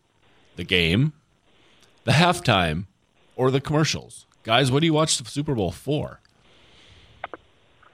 [0.56, 1.14] the game,
[2.04, 2.86] the halftime,
[3.36, 4.26] or the commercials.
[4.42, 6.20] Guys, what do you watch the Super Bowl for?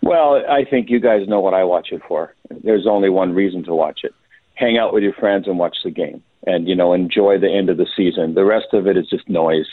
[0.03, 2.35] Well, I think you guys know what I watch it for.
[2.65, 4.13] There's only one reason to watch it.
[4.57, 7.71] Hang out with your friends and watch the game and, you know, enjoy the end
[7.71, 8.35] of the season.
[8.35, 9.69] The rest of it is just noise.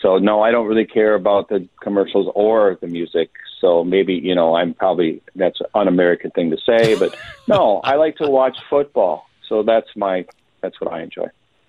[0.00, 3.30] So, no, I don't really care about the commercials or the music.
[3.60, 7.16] So maybe, you know, I'm probably, that's an un American thing to say, but
[7.48, 9.28] no, I like to watch football.
[9.48, 10.24] So that's my,
[10.60, 11.26] that's what I enjoy.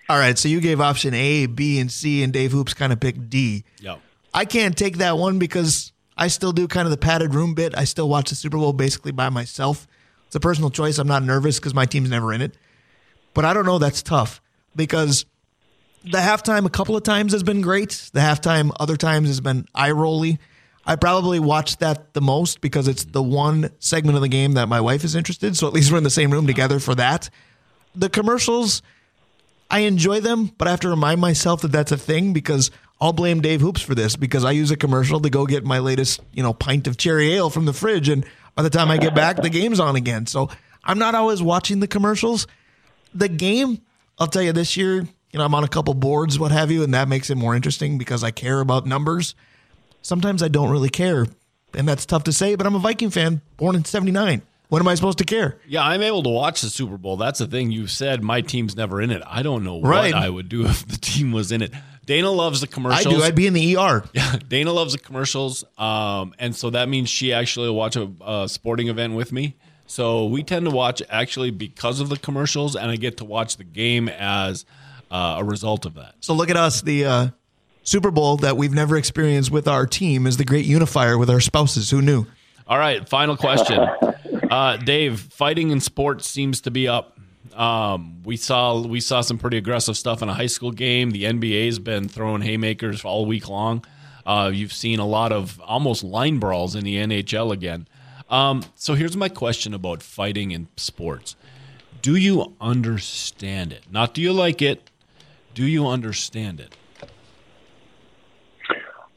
[0.10, 3.00] All right, so you gave option A, B, and C, and Dave Hoops kind of
[3.00, 3.64] picked D.
[3.80, 4.00] Yep.
[4.34, 7.78] I can't take that one because I still do kind of the padded room bit.
[7.78, 9.88] I still watch the Super Bowl basically by myself.
[10.30, 11.00] It's a personal choice.
[11.00, 12.56] I'm not nervous because my team's never in it.
[13.34, 13.80] But I don't know.
[13.80, 14.44] That's tough
[14.76, 15.26] because
[16.04, 18.12] the halftime a couple of times has been great.
[18.14, 20.38] The halftime other times has been eye rolly.
[20.86, 24.70] I probably watch that the most because it's the one segment of the game that
[24.70, 25.58] my wife is interested.
[25.58, 27.32] So at least we're in the same room together for that.
[27.96, 28.84] The commercials,
[29.72, 32.70] I enjoy them, but I have to remind myself that that's a thing because
[33.02, 35.80] I'll blame Dave Hoops for this because I use a commercial to go get my
[35.80, 38.24] latest, you know, pint of cherry ale from the fridge, and
[38.56, 40.26] by the time I get back, the game's on again.
[40.26, 40.50] So
[40.84, 42.48] I'm not always watching the commercials.
[43.14, 43.82] The game,
[44.18, 44.96] I'll tell you, this year,
[45.32, 47.56] you know, I'm on a couple boards, what have you, and that makes it more
[47.56, 49.36] interesting because I care about numbers.
[50.02, 51.28] Sometimes I don't really care,
[51.74, 54.42] and that's tough to say, but I'm a Viking fan, born in '79.
[54.70, 55.58] When am I supposed to care?
[55.68, 57.18] Yeah, I'm able to watch the Super Bowl.
[57.18, 57.72] That's the thing.
[57.72, 59.24] You said my team's never in it.
[59.26, 60.14] I don't know Right.
[60.14, 61.72] what I would do if the team was in it.
[62.10, 63.06] Dana loves the commercials.
[63.06, 63.22] I do.
[63.22, 64.04] I'd be in the ER.
[64.14, 68.10] Yeah, Dana loves the commercials, um, and so that means she actually will watch a,
[68.26, 69.58] a sporting event with me.
[69.86, 73.58] So we tend to watch actually because of the commercials, and I get to watch
[73.58, 74.66] the game as
[75.12, 76.16] uh, a result of that.
[76.22, 76.82] So look at us.
[76.82, 77.28] The uh,
[77.84, 81.40] Super Bowl that we've never experienced with our team is the great unifier with our
[81.40, 81.92] spouses.
[81.92, 82.26] Who knew?
[82.66, 83.88] All right, final question,
[84.50, 85.20] uh, Dave.
[85.20, 87.19] Fighting in sports seems to be up.
[87.54, 91.12] Um, we saw we saw some pretty aggressive stuff in a high school game.
[91.12, 93.84] The NBA's been throwing haymakers all week long.
[94.26, 97.88] Uh, you've seen a lot of almost line brawls in the NHL again.
[98.30, 101.36] Um, so here's my question about fighting in sports:
[102.02, 103.86] Do you understand it?
[103.90, 104.90] Not do you like it?
[105.54, 106.76] Do you understand it?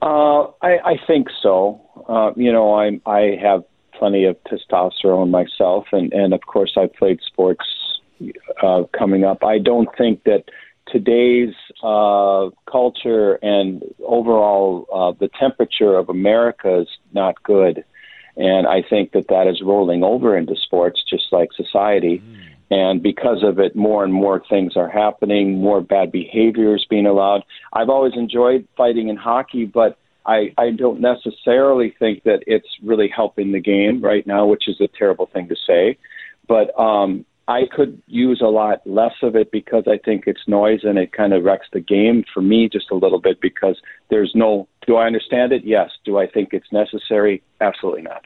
[0.00, 1.80] Uh, I, I think so.
[2.08, 6.86] Uh, you know, I I have plenty of testosterone myself, and and of course I
[6.86, 7.64] played sports
[8.62, 9.44] uh, coming up.
[9.44, 10.44] I don't think that
[10.88, 17.84] today's uh, culture and overall uh, the temperature of America is not good,
[18.36, 22.22] and I think that that is rolling over into sports, just like society.
[22.70, 27.42] And because of it, more and more things are happening, more bad behaviors being allowed.
[27.74, 33.08] I've always enjoyed fighting in hockey, but I, I don't necessarily think that it's really
[33.08, 35.98] helping the game right now, which is a terrible thing to say.
[36.48, 40.80] But um, I could use a lot less of it because I think it's noise
[40.84, 43.80] and it kind of wrecks the game for me just a little bit because
[44.10, 44.68] there's no.
[44.86, 45.64] Do I understand it?
[45.64, 45.90] Yes.
[46.04, 47.42] Do I think it's necessary?
[47.60, 48.24] Absolutely not.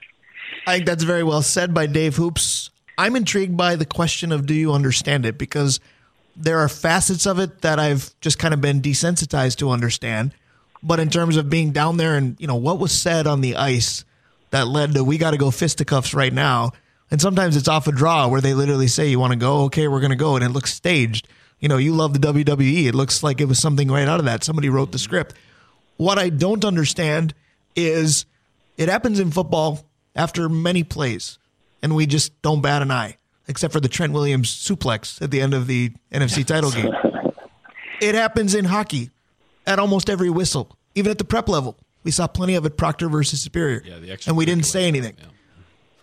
[0.67, 2.71] I think that's very well said by Dave Hoops.
[2.99, 5.81] I'm intrigued by the question of do you understand it because
[6.37, 10.33] there are facets of it that I've just kind of been desensitized to understand.
[10.83, 13.57] But in terms of being down there and you know what was said on the
[13.57, 14.05] ice
[14.51, 16.73] that led to we got to go fisticuffs right now
[17.11, 19.63] and sometimes it's off a draw where they literally say, You want to go?
[19.65, 20.37] Okay, we're going to go.
[20.37, 21.29] And it looks staged.
[21.61, 22.87] You know, you love the WWE.
[22.87, 24.45] It looks like it was something right out of that.
[24.45, 25.35] Somebody wrote the script.
[25.97, 27.35] What I don't understand
[27.75, 28.27] is
[28.77, 31.39] it happens in football after many plays,
[31.83, 33.17] and we just don't bat an eye,
[33.49, 36.93] except for the Trent Williams suplex at the end of the NFC title game.
[38.03, 39.11] It happens in hockey
[39.67, 41.79] at almost every whistle, even at the prep level.
[42.03, 43.83] We saw plenty of it Proctor versus Superior.
[43.85, 45.15] Yeah, the extra and we didn't say anything.
[45.19, 45.27] Yeah.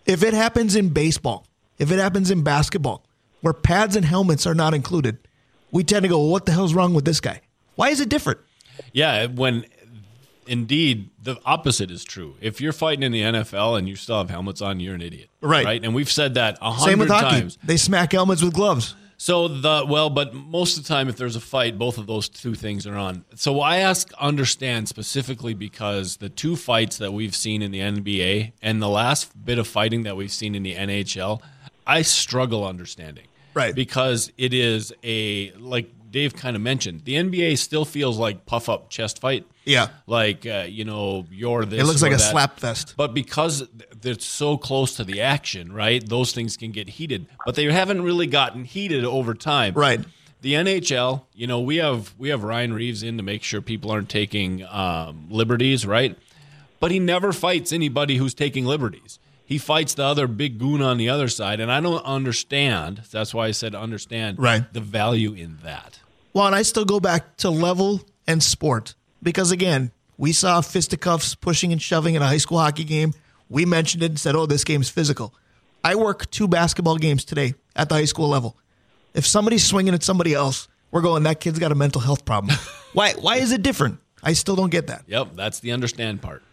[0.06, 1.48] If it happens in baseball,
[1.78, 3.06] if it happens in basketball,
[3.42, 5.18] where pads and helmets are not included,
[5.72, 7.42] we tend to go, well, what the hell's wrong with this guy?
[7.76, 8.40] Why is it different?
[8.92, 9.66] Yeah, when
[10.48, 12.36] indeed the opposite is true.
[12.42, 15.30] If you're fighting in the NFL and you still have helmets on, you're an idiot.
[15.42, 15.66] Right.
[15.66, 15.84] Right.
[15.84, 17.40] And we've said that a Same with hockey.
[17.42, 17.58] times.
[17.64, 18.96] They smack helmets with gloves.
[19.18, 22.30] So the well, but most of the time, if there's a fight, both of those
[22.30, 23.26] two things are on.
[23.36, 28.54] So I ask, understand specifically because the two fights that we've seen in the NBA
[28.62, 31.42] and the last bit of fighting that we've seen in the NHL,
[31.86, 33.28] I struggle understanding.
[33.54, 33.76] Right.
[33.76, 38.70] Because it is a like Dave kind of mentioned, the NBA still feels like puff
[38.70, 39.46] up chest fight.
[39.66, 39.88] Yeah.
[40.08, 41.82] Like uh, you know, you're this.
[41.82, 42.32] It looks like or a that.
[42.32, 42.96] slap fest.
[42.98, 43.64] But because
[44.02, 46.08] they're so close to the action, right?
[46.08, 49.74] Those things can get heated, but they haven't really gotten heated over time.
[49.74, 50.02] Right.
[50.42, 53.92] The NHL, you know, we have we have Ryan Reaves in to make sure people
[53.92, 56.18] aren't taking um, liberties, right?
[56.82, 59.20] But he never fights anybody who's taking liberties.
[59.46, 63.04] He fights the other big goon on the other side, and I don't understand.
[63.12, 64.72] That's why I said understand Right.
[64.74, 66.00] the value in that.
[66.34, 71.36] Well, and I still go back to level and sport because, again, we saw fisticuffs
[71.36, 73.14] pushing and shoving in a high school hockey game.
[73.50, 75.34] We mentioned it and said, oh, this game's physical.
[75.84, 78.58] I work two basketball games today at the high school level.
[79.14, 82.56] If somebody's swinging at somebody else, we're going, that kid's got a mental health problem.
[82.94, 84.00] why, why is it different?
[84.22, 85.04] I still don't get that.
[85.08, 86.44] Yep, that's the understand part.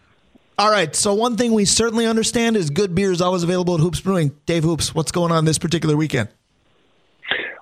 [0.57, 0.95] All right.
[0.95, 4.35] So, one thing we certainly understand is good beer is always available at Hoops Brewing.
[4.45, 6.29] Dave Hoops, what's going on this particular weekend?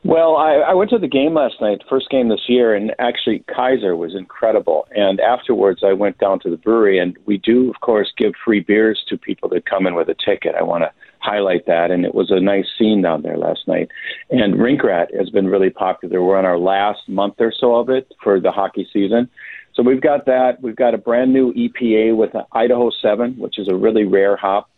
[0.04, 3.44] Well, I, I went to the game last night, first game this year, and actually
[3.54, 4.88] Kaiser was incredible.
[4.96, 8.62] And afterwards, I went down to the brewery, and we do, of course, give free
[8.62, 10.56] beers to people that come in with a ticket.
[10.56, 13.90] I want to highlight that, and it was a nice scene down there last night.
[14.30, 16.24] And Rink Rat has been really popular.
[16.24, 19.30] We're on our last month or so of it for the hockey season.
[19.74, 20.62] So we've got that.
[20.62, 24.38] We've got a brand new EPA with an Idaho 7, which is a really rare
[24.38, 24.69] hop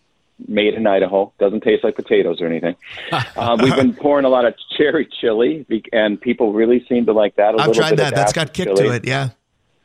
[0.47, 1.31] made in Idaho.
[1.39, 2.75] Doesn't taste like potatoes or anything.
[3.11, 7.35] uh, we've been pouring a lot of cherry chili, and people really seem to like
[7.35, 7.55] that.
[7.55, 8.13] A I've little tried bit that.
[8.13, 8.83] of That's got kick chili.
[8.89, 9.05] to it.
[9.05, 9.29] Yeah.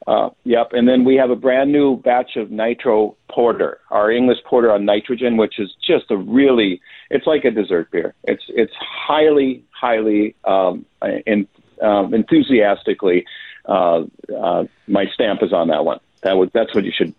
[0.06, 0.72] Uh, yep.
[0.72, 4.84] And then we have a brand new batch of nitro porter, our English porter on
[4.84, 6.80] nitrogen, which is just a really,
[7.10, 8.14] it's like a dessert beer.
[8.22, 10.86] It's it's highly, highly um,
[11.26, 11.48] in,
[11.82, 13.24] um, enthusiastically.
[13.64, 14.04] Uh,
[14.36, 15.98] uh, my stamp is on that one.
[16.22, 17.12] That was that's what you should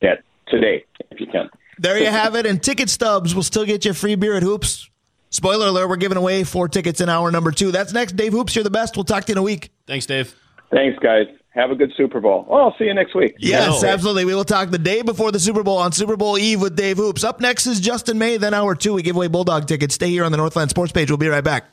[0.00, 1.48] get today if you can.
[1.78, 2.46] There you have it.
[2.46, 4.88] And ticket stubs will still get you free beer at Hoops.
[5.30, 7.72] Spoiler alert, we're giving away four tickets in hour number two.
[7.72, 8.14] That's next.
[8.14, 8.96] Dave Hoops, you're the best.
[8.96, 9.70] We'll talk to you in a week.
[9.86, 10.34] Thanks, Dave.
[10.70, 11.26] Thanks, guys.
[11.50, 12.46] Have a good Super Bowl.
[12.48, 13.34] Oh, I'll see you next week.
[13.38, 13.88] Yes, know.
[13.88, 14.24] absolutely.
[14.24, 16.96] We will talk the day before the Super Bowl on Super Bowl Eve with Dave
[16.96, 17.22] Hoops.
[17.22, 18.36] Up next is Justin May.
[18.36, 19.94] Then hour two, we give away Bulldog tickets.
[19.94, 21.10] Stay here on the Northland Sports page.
[21.10, 21.66] We'll be right back.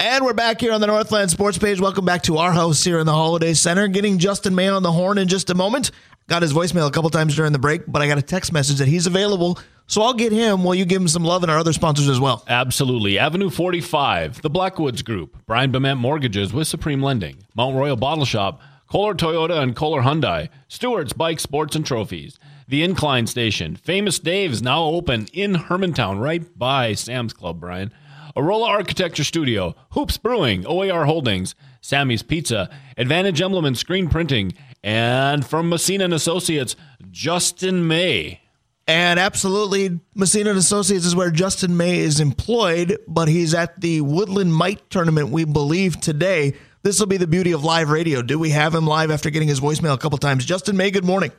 [0.00, 1.80] And we're back here on the Northland Sports page.
[1.80, 3.86] Welcome back to our house here in the Holiday Center.
[3.86, 5.92] Getting Justin May on the horn in just a moment.
[6.28, 8.78] Got his voicemail a couple times during the break, but I got a text message
[8.78, 9.58] that he's available.
[9.86, 12.20] So I'll get him while you give him some love and our other sponsors as
[12.20, 12.44] well.
[12.48, 13.18] Absolutely.
[13.18, 18.60] Avenue 45, the Blackwoods Group, Brian Bement Mortgages with Supreme Lending, Mount Royal Bottle Shop,
[18.88, 24.62] Kolar Toyota and Kolar Hyundai, Stewart's Bike Sports and Trophies, the Incline Station, Famous Dave's
[24.62, 27.92] now open in Hermantown, right by Sam's Club, Brian.
[28.36, 35.44] Arola Architecture Studio, Hoops Brewing, OAR Holdings, Sammy's Pizza, Advantage Emblem and Screen Printing, and
[35.46, 36.76] from Messina and Associates,
[37.10, 38.40] Justin May.
[38.88, 44.00] And absolutely, Messina and Associates is where Justin May is employed, but he's at the
[44.00, 46.54] Woodland Mite tournament, we believe, today.
[46.82, 48.22] This will be the beauty of live radio.
[48.22, 50.44] Do we have him live after getting his voicemail a couple times?
[50.44, 51.30] Justin May, good morning.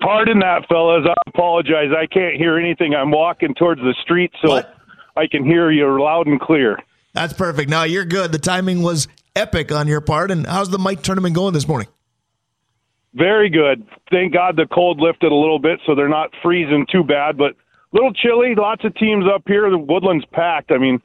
[0.00, 1.06] Pardon that, fellas.
[1.08, 1.88] I apologize.
[1.96, 2.94] I can't hear anything.
[2.94, 4.76] I'm walking towards the street, so What?
[5.16, 6.78] I can hear you loud and clear.
[7.14, 7.70] That's perfect.
[7.70, 8.32] Now you're good.
[8.32, 10.30] The timing was epic on your part.
[10.30, 11.88] And how's the Mite tournament going this morning?
[13.14, 13.86] Very good.
[14.10, 17.36] Thank God the cold lifted a little bit, so they're not freezing too bad.
[17.36, 17.54] But
[17.92, 18.54] little chilly.
[18.56, 19.70] Lots of teams up here.
[19.70, 20.72] The Woodland's packed.
[20.72, 21.00] I mean,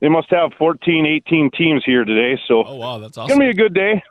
[0.00, 2.40] they must have 14, 18 teams here today.
[2.48, 4.02] So Oh wow, that's it's gonna be a good day.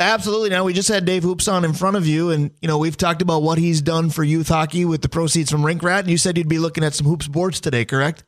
[0.00, 0.48] Absolutely.
[0.48, 2.96] Now we just had Dave Hoops on in front of you, and you know we've
[2.96, 6.10] talked about what he's done for youth hockey with the proceeds from Rink Rat, and
[6.10, 8.24] you said you'd be looking at some hoops boards today, correct?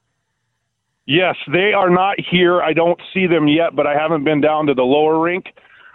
[1.06, 2.62] Yes, they are not here.
[2.62, 5.46] I don't see them yet, but I haven't been down to the lower rink.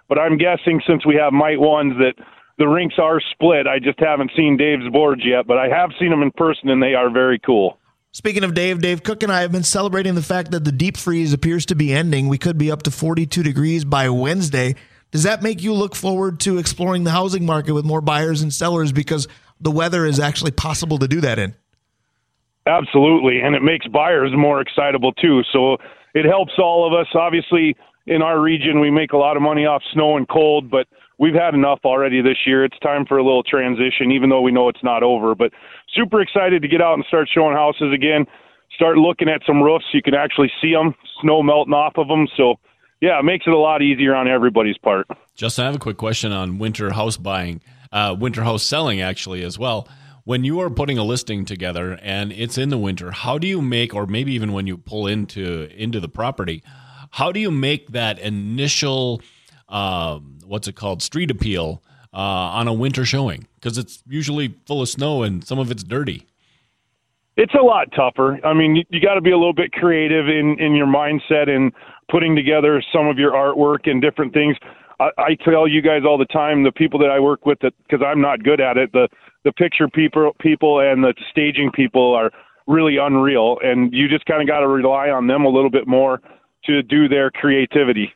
[0.09, 2.13] But I'm guessing since we have Mite ones that
[2.57, 3.67] the rinks are split.
[3.67, 6.81] I just haven't seen Dave's boards yet, but I have seen them in person, and
[6.81, 7.77] they are very cool.
[8.11, 10.97] Speaking of Dave, Dave Cook and I have been celebrating the fact that the deep
[10.97, 12.27] freeze appears to be ending.
[12.27, 14.75] We could be up to 42 degrees by Wednesday.
[15.11, 18.51] Does that make you look forward to exploring the housing market with more buyers and
[18.51, 19.27] sellers because
[19.61, 21.55] the weather is actually possible to do that in?
[22.65, 25.41] Absolutely, and it makes buyers more excitable too.
[25.53, 25.77] So
[26.13, 27.07] it helps all of us.
[27.13, 27.77] Obviously,
[28.07, 30.87] in our region, we make a lot of money off snow and cold, but
[31.19, 32.63] we've had enough already this year.
[32.63, 35.35] It's time for a little transition, even though we know it's not over.
[35.35, 35.51] But
[35.93, 38.25] super excited to get out and start showing houses again.
[38.75, 39.85] Start looking at some roofs.
[39.93, 42.27] You can actually see them, snow melting off of them.
[42.35, 42.55] So,
[43.01, 45.07] yeah, it makes it a lot easier on everybody's part.
[45.35, 47.61] Justin, I have a quick question on winter house buying,
[47.91, 49.87] uh, winter house selling, actually, as well.
[50.25, 53.61] When you are putting a listing together and it's in the winter, how do you
[53.61, 56.63] make, or maybe even when you pull into into the property,
[57.11, 59.21] how do you make that initial,
[59.69, 61.81] um, what's it called, street appeal
[62.13, 63.47] uh, on a winter showing?
[63.55, 66.25] Because it's usually full of snow and some of it's dirty.
[67.35, 68.39] It's a lot tougher.
[68.43, 71.49] I mean, you, you got to be a little bit creative in in your mindset
[71.49, 71.71] and
[72.09, 74.57] putting together some of your artwork and different things.
[74.99, 77.73] I, I tell you guys all the time, the people that I work with, that
[77.83, 79.07] because I'm not good at it, the
[79.43, 82.31] the picture people people and the staging people are
[82.65, 85.87] really unreal, and you just kind of got to rely on them a little bit
[85.87, 86.19] more
[86.65, 88.11] to do their creativity.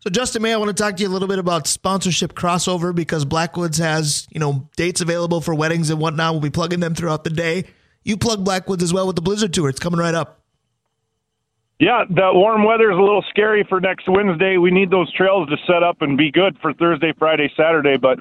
[0.00, 2.94] So, Justin May, I want to talk to you a little bit about sponsorship crossover
[2.94, 6.32] because Blackwoods has, you know, dates available for weddings and whatnot.
[6.32, 7.64] We'll be plugging them throughout the day.
[8.02, 9.68] You plug Blackwoods as well with the Blizzard Tour.
[9.68, 10.40] It's coming right up.
[11.78, 14.56] Yeah, the warm weather is a little scary for next Wednesday.
[14.56, 18.18] We need those trails to set up and be good for Thursday, Friday, Saturday, but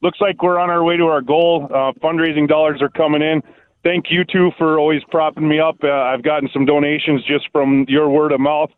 [0.00, 1.68] looks like we're on our way to our goal.
[1.70, 3.42] Uh, fundraising dollars are coming in.
[3.84, 5.76] Thank you two for always propping me up.
[5.84, 8.70] Uh, I've gotten some donations just from your word of mouth.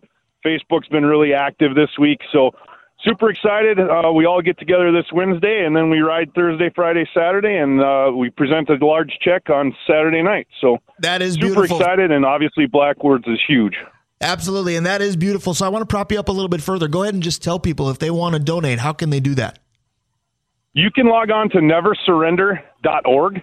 [0.45, 2.51] Facebook's been really active this week, so
[3.05, 3.79] super excited.
[3.79, 7.81] Uh, we all get together this Wednesday, and then we ride Thursday, Friday, Saturday, and
[7.81, 10.47] uh, we present a large check on Saturday night.
[10.61, 11.79] So That is super beautiful.
[11.79, 13.75] excited, and obviously Blackwoods is huge.
[14.23, 14.77] Absolutely.
[14.77, 15.55] And that is beautiful.
[15.55, 16.89] So, I want to prop you up a little bit further.
[16.89, 19.35] Go ahead and just tell people if they want to donate, how can they do
[19.37, 19.59] that?
[20.75, 23.43] You can log on to neversurrender.org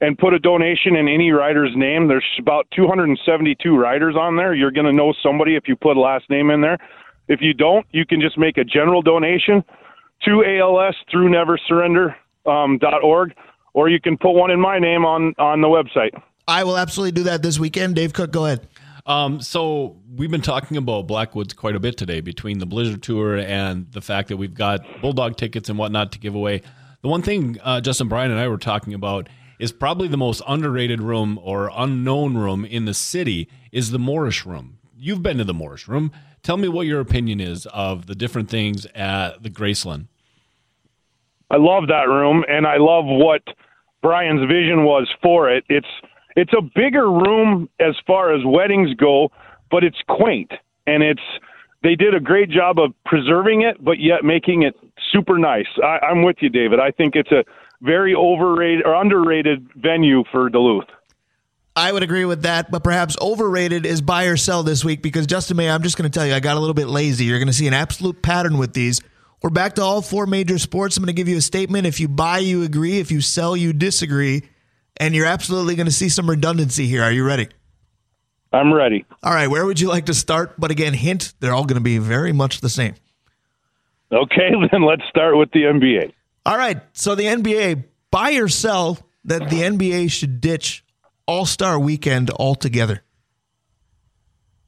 [0.00, 2.08] and put a donation in any rider's name.
[2.08, 4.54] There's about 272 riders on there.
[4.54, 6.78] You're going to know somebody if you put a last name in there.
[7.26, 9.64] If you don't, you can just make a general donation
[10.24, 12.14] to ALS through neversurrender.org,
[12.46, 13.34] um, dot org,
[13.74, 16.18] or you can put one in my name on, on the website.
[16.46, 17.96] I will absolutely do that this weekend.
[17.96, 18.66] Dave Cook, go ahead.
[19.04, 23.38] Um, so we've been talking about Blackwoods quite a bit today between the Blizzard Tour
[23.38, 26.62] and the fact that we've got Bulldog tickets and whatnot to give away.
[27.02, 29.28] The one thing uh, Justin Bryan and I were talking about
[29.58, 34.46] is probably the most underrated room or unknown room in the city is the Moorish
[34.46, 34.78] room.
[34.96, 36.12] You've been to the Moorish room.
[36.42, 40.06] Tell me what your opinion is of the different things at the Greysolon.
[41.50, 43.42] I love that room, and I love what
[44.02, 45.64] Brian's vision was for it.
[45.68, 45.86] It's
[46.36, 49.30] it's a bigger room as far as weddings go,
[49.70, 50.52] but it's quaint
[50.88, 51.22] and it's
[51.82, 54.74] they did a great job of preserving it, but yet making it
[55.12, 55.68] super nice.
[55.82, 56.80] I, I'm with you, David.
[56.80, 57.44] I think it's a
[57.80, 60.88] very overrated or underrated venue for Duluth.
[61.76, 65.28] I would agree with that, but perhaps overrated is buy or sell this week because
[65.28, 67.26] Justin May, I'm just going to tell you, I got a little bit lazy.
[67.26, 69.00] You're going to see an absolute pattern with these.
[69.42, 70.96] We're back to all four major sports.
[70.96, 71.86] I'm going to give you a statement.
[71.86, 72.98] If you buy, you agree.
[72.98, 74.42] If you sell, you disagree.
[74.96, 77.04] And you're absolutely going to see some redundancy here.
[77.04, 77.48] Are you ready?
[78.52, 79.04] I'm ready.
[79.22, 80.58] All right, where would you like to start?
[80.58, 82.94] But again, hint, they're all going to be very much the same.
[84.10, 86.12] Okay, then let's start with the NBA.
[86.48, 90.82] All right, so the NBA, buy or sell that the NBA should ditch
[91.26, 93.02] All Star weekend altogether.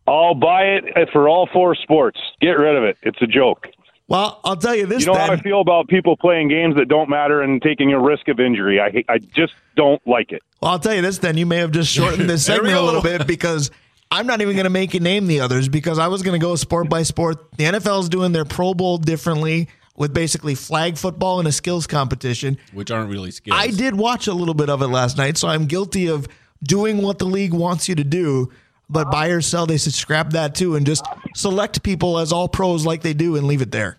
[0.07, 0.65] I'll buy
[0.95, 2.21] it for all four sports.
[2.43, 2.99] Get rid of it.
[3.03, 3.69] It's a joke.
[4.09, 5.29] Well, I'll tell you this You know then.
[5.29, 8.41] how I feel about people playing games that don't matter and taking a risk of
[8.41, 8.79] injury.
[8.79, 10.43] I I just don't like it.
[10.61, 11.39] Well, I'll tell you this then.
[11.39, 13.71] You may have just shortened this segment a little bit because
[14.11, 16.45] I'm not even going to make you name the others because I was going to
[16.45, 17.53] go sport by sport.
[17.57, 21.87] The NFL is doing their Pro Bowl differently with basically flag football and a skills
[21.87, 22.59] competition.
[22.73, 23.59] which aren't really skills.
[23.61, 26.29] I did watch a little bit of it last night, so I'm guilty of
[26.63, 28.51] doing what the league wants you to do.
[28.89, 31.05] But buy or sell, they should scrap that too and just
[31.37, 33.99] select people as all pros like they do and leave it there.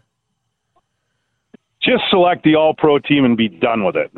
[1.81, 4.11] Just select the All Pro team and be done with it.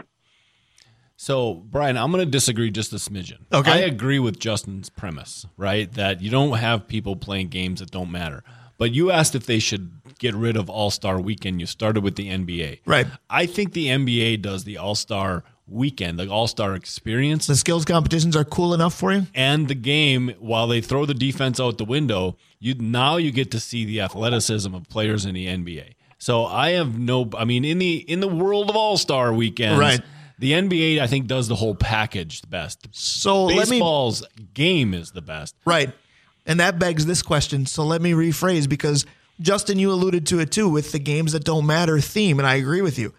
[1.16, 3.38] So, Brian, I'm going to disagree just a smidgen.
[3.54, 3.72] Okay.
[3.72, 5.90] I agree with Justin's premise, right?
[5.94, 8.44] That you don't have people playing games that don't matter.
[8.78, 11.60] But you asked if they should get rid of All Star Weekend.
[11.60, 12.80] You started with the NBA.
[12.86, 13.06] Right.
[13.30, 17.86] I think the NBA does the All Star Weekend, the All Star experience, The skills
[17.86, 19.28] competitions are cool enough for you?
[19.36, 20.34] and the game.
[20.40, 24.02] While they throw the defense out the window, you now you get to see the
[24.02, 25.94] athleticism of players in the NBA.
[26.18, 27.30] So I have no.
[27.38, 30.02] I mean, in the in the world of All Star weekends, Right.
[30.40, 32.88] The NBA, I think, does the whole package the best.
[32.92, 35.56] So let me Baseball's game is the best.
[35.64, 35.94] Right.
[36.46, 37.66] And that begs this question.
[37.66, 39.06] So let me rephrase because
[39.42, 42.56] Justin, you alluded to it too with the games that don't matter theme, and I
[42.56, 43.14] agree with you.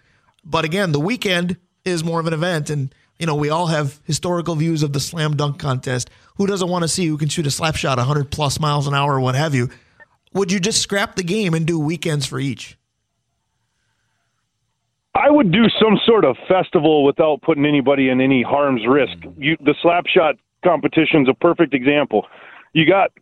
[0.45, 4.01] But again, the weekend is more of an event, and you know we all have
[4.05, 6.11] historical views of the slam dunk contest.
[6.37, 8.95] Who doesn't want to see who can shoot a slap shot 100 plus miles an
[8.95, 9.71] hour or what have you?
[10.33, 12.77] Would you just scrap the game and do weekends for each?
[15.15, 19.17] I would do some sort of festival without putting anybody in any harm's risk.
[19.39, 20.35] You, the slap shot
[20.65, 22.27] competition's a perfect example.
[22.73, 23.13] You got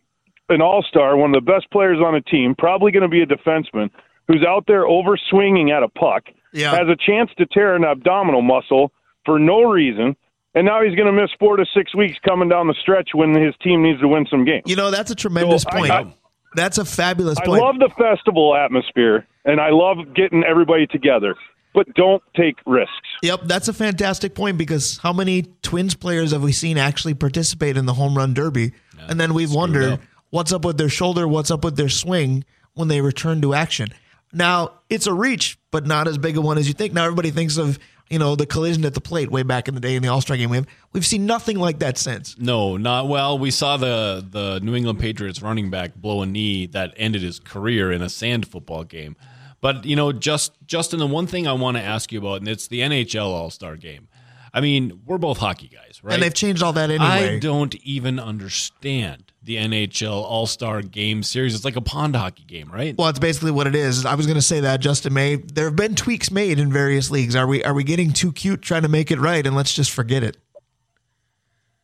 [0.49, 3.21] an all star, one of the best players on a team, probably going to be
[3.21, 3.89] a defenseman,
[4.27, 6.23] who's out there over swinging at a puck,
[6.53, 6.71] Yeah.
[6.71, 8.91] has a chance to tear an abdominal muscle
[9.25, 10.15] for no reason,
[10.55, 13.33] and now he's going to miss four to six weeks coming down the stretch when
[13.33, 14.63] his team needs to win some games.
[14.65, 15.91] You know that's a tremendous So point.
[15.91, 16.13] I-
[16.55, 17.63] that's a fabulous I point.
[17.63, 21.35] I love the festival atmosphere, and I love getting everybody together,
[21.73, 22.91] but don't take risks.
[23.23, 27.75] Yep, that's a fantastic point because how many Twins players have we seen actually participate
[27.75, 28.73] in the home run derby?
[29.09, 29.99] and then we've wondered up.
[30.33, 33.89] What's up with their shoulder, what's up with their swing when they return to action.
[34.33, 36.91] Now, it's a reach, but not as big a one as you think.
[36.91, 37.77] Now everybody thinks of,
[38.09, 40.35] you know, the collision at the plate way back in the day in the All-Star
[40.35, 40.49] game.
[40.49, 42.35] We've we've seen nothing like that since.
[42.39, 43.37] No, not well.
[43.37, 47.39] We saw the the New England Patriots running back blow a knee that ended his
[47.39, 49.15] career in a sand football game.
[49.61, 52.47] But you know, just Justin, the one thing I want to ask you about, and
[52.47, 54.07] it's the NHL All Star Game.
[54.51, 56.15] I mean, we're both hockey guys, right?
[56.15, 57.35] And they've changed all that anyway.
[57.35, 61.53] I don't even understand the NHL All Star Game series.
[61.55, 62.97] It's like a pond hockey game, right?
[62.97, 64.05] Well, it's basically what it is.
[64.05, 65.35] I was going to say that Justin May.
[65.35, 67.35] There have been tweaks made in various leagues.
[67.35, 69.91] Are we are we getting too cute trying to make it right and let's just
[69.91, 70.37] forget it?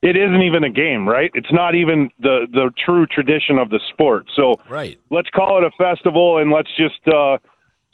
[0.01, 1.29] it isn't even a game, right?
[1.33, 4.27] It's not even the the true tradition of the sport.
[4.35, 4.97] So Right.
[5.09, 7.37] let's call it a festival and let's just uh,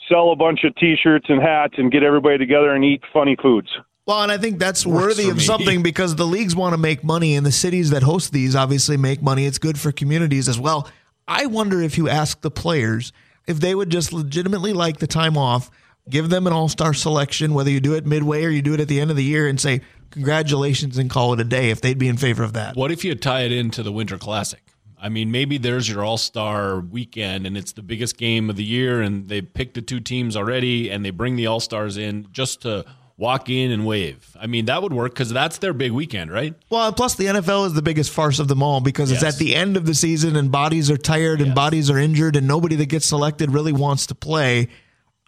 [0.07, 3.69] sell a bunch of T-shirts and hats and get everybody together and eat funny foods.
[4.05, 5.43] Well, and I think that's Works worthy of me.
[5.43, 8.97] something because the leagues want to make money and the cities that host these obviously
[8.97, 9.45] make money.
[9.45, 10.87] It's good for communities as well.
[11.27, 13.11] I wonder if you ask the players
[13.47, 15.71] if they would just legitimately like the time off,
[16.07, 18.79] give them an all star selection, whether you do it midway or you do it
[18.79, 19.81] at the end of the year, and say,
[20.11, 22.75] congratulations and call it a day if they'd be in favor of that.
[22.75, 24.61] What if you tie it into the Winter Classic?
[24.99, 28.63] I mean, maybe there's your All Star weekend, and it's the biggest game of the
[28.63, 32.27] year, and they picked the two teams already, and they bring the All Stars in
[32.31, 32.85] just to
[33.17, 34.35] walk in and wave.
[34.39, 36.53] I mean, that would work because that's their big weekend, right?
[36.69, 39.55] Well, plus the NFL is the biggest farce of them all because it's at the
[39.55, 42.87] end of the season and bodies are tired and bodies are injured and nobody that
[42.87, 44.67] gets selected really wants to play.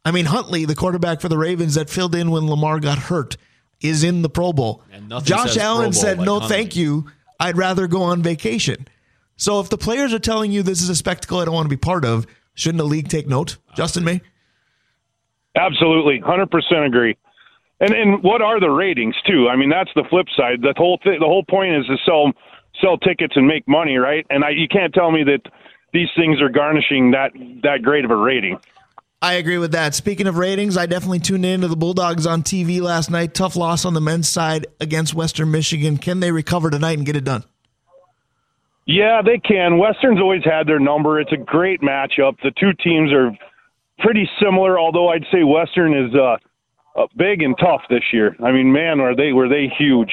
[0.03, 3.38] I mean, Huntley, the quarterback for the Ravens that filled in when Lamar got hurt,
[3.81, 4.81] is in the Pro Bowl.
[4.91, 7.07] And Josh Allen Bowl said, like "No, Huntley." thank you.
[7.39, 8.88] I'd rather go on vacation."
[9.35, 11.69] So if the players are telling you this is a spectacle I don't want to
[11.69, 12.25] be part of,
[12.55, 13.57] shouldn't the league take note?
[13.75, 14.21] Justin May?
[15.55, 17.17] Absolutely, hundred percent agree.
[17.80, 19.49] And and what are the ratings too?
[19.49, 20.61] I mean, that's the flip side.
[20.61, 22.32] The whole th- the whole point is to sell
[22.82, 24.25] sell tickets and make money, right?
[24.30, 25.41] And I, you can't tell me that
[25.93, 27.32] these things are garnishing that
[27.63, 28.59] that great of a rating.
[29.21, 29.95] I agree with that.
[29.95, 33.34] Speaking of ratings, I definitely tuned in to the Bulldogs on TV last night.
[33.34, 35.97] Tough loss on the men's side against Western Michigan.
[35.97, 37.43] Can they recover tonight and get it done?
[38.86, 39.80] Yeah, they can.
[39.80, 41.19] Western's always had their number.
[41.19, 42.38] It's a great matchup.
[42.43, 43.32] The two teams are
[43.99, 46.38] pretty similar, although I'd say Western is uh,
[46.97, 48.35] uh, big and tough this year.
[48.43, 50.11] I mean, man, are they were they huge.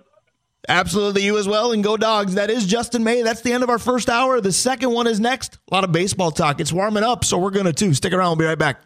[0.70, 1.74] Absolutely, you as well.
[1.74, 2.36] And go dogs.
[2.36, 3.24] That is Justin May.
[3.24, 4.40] That's the end of our first hour.
[4.40, 5.58] The second one is next.
[5.70, 6.62] A lot of baseball talk.
[6.62, 7.94] It's warming up, so we're going to too.
[7.94, 8.30] Stick around.
[8.30, 8.82] We'll be right back.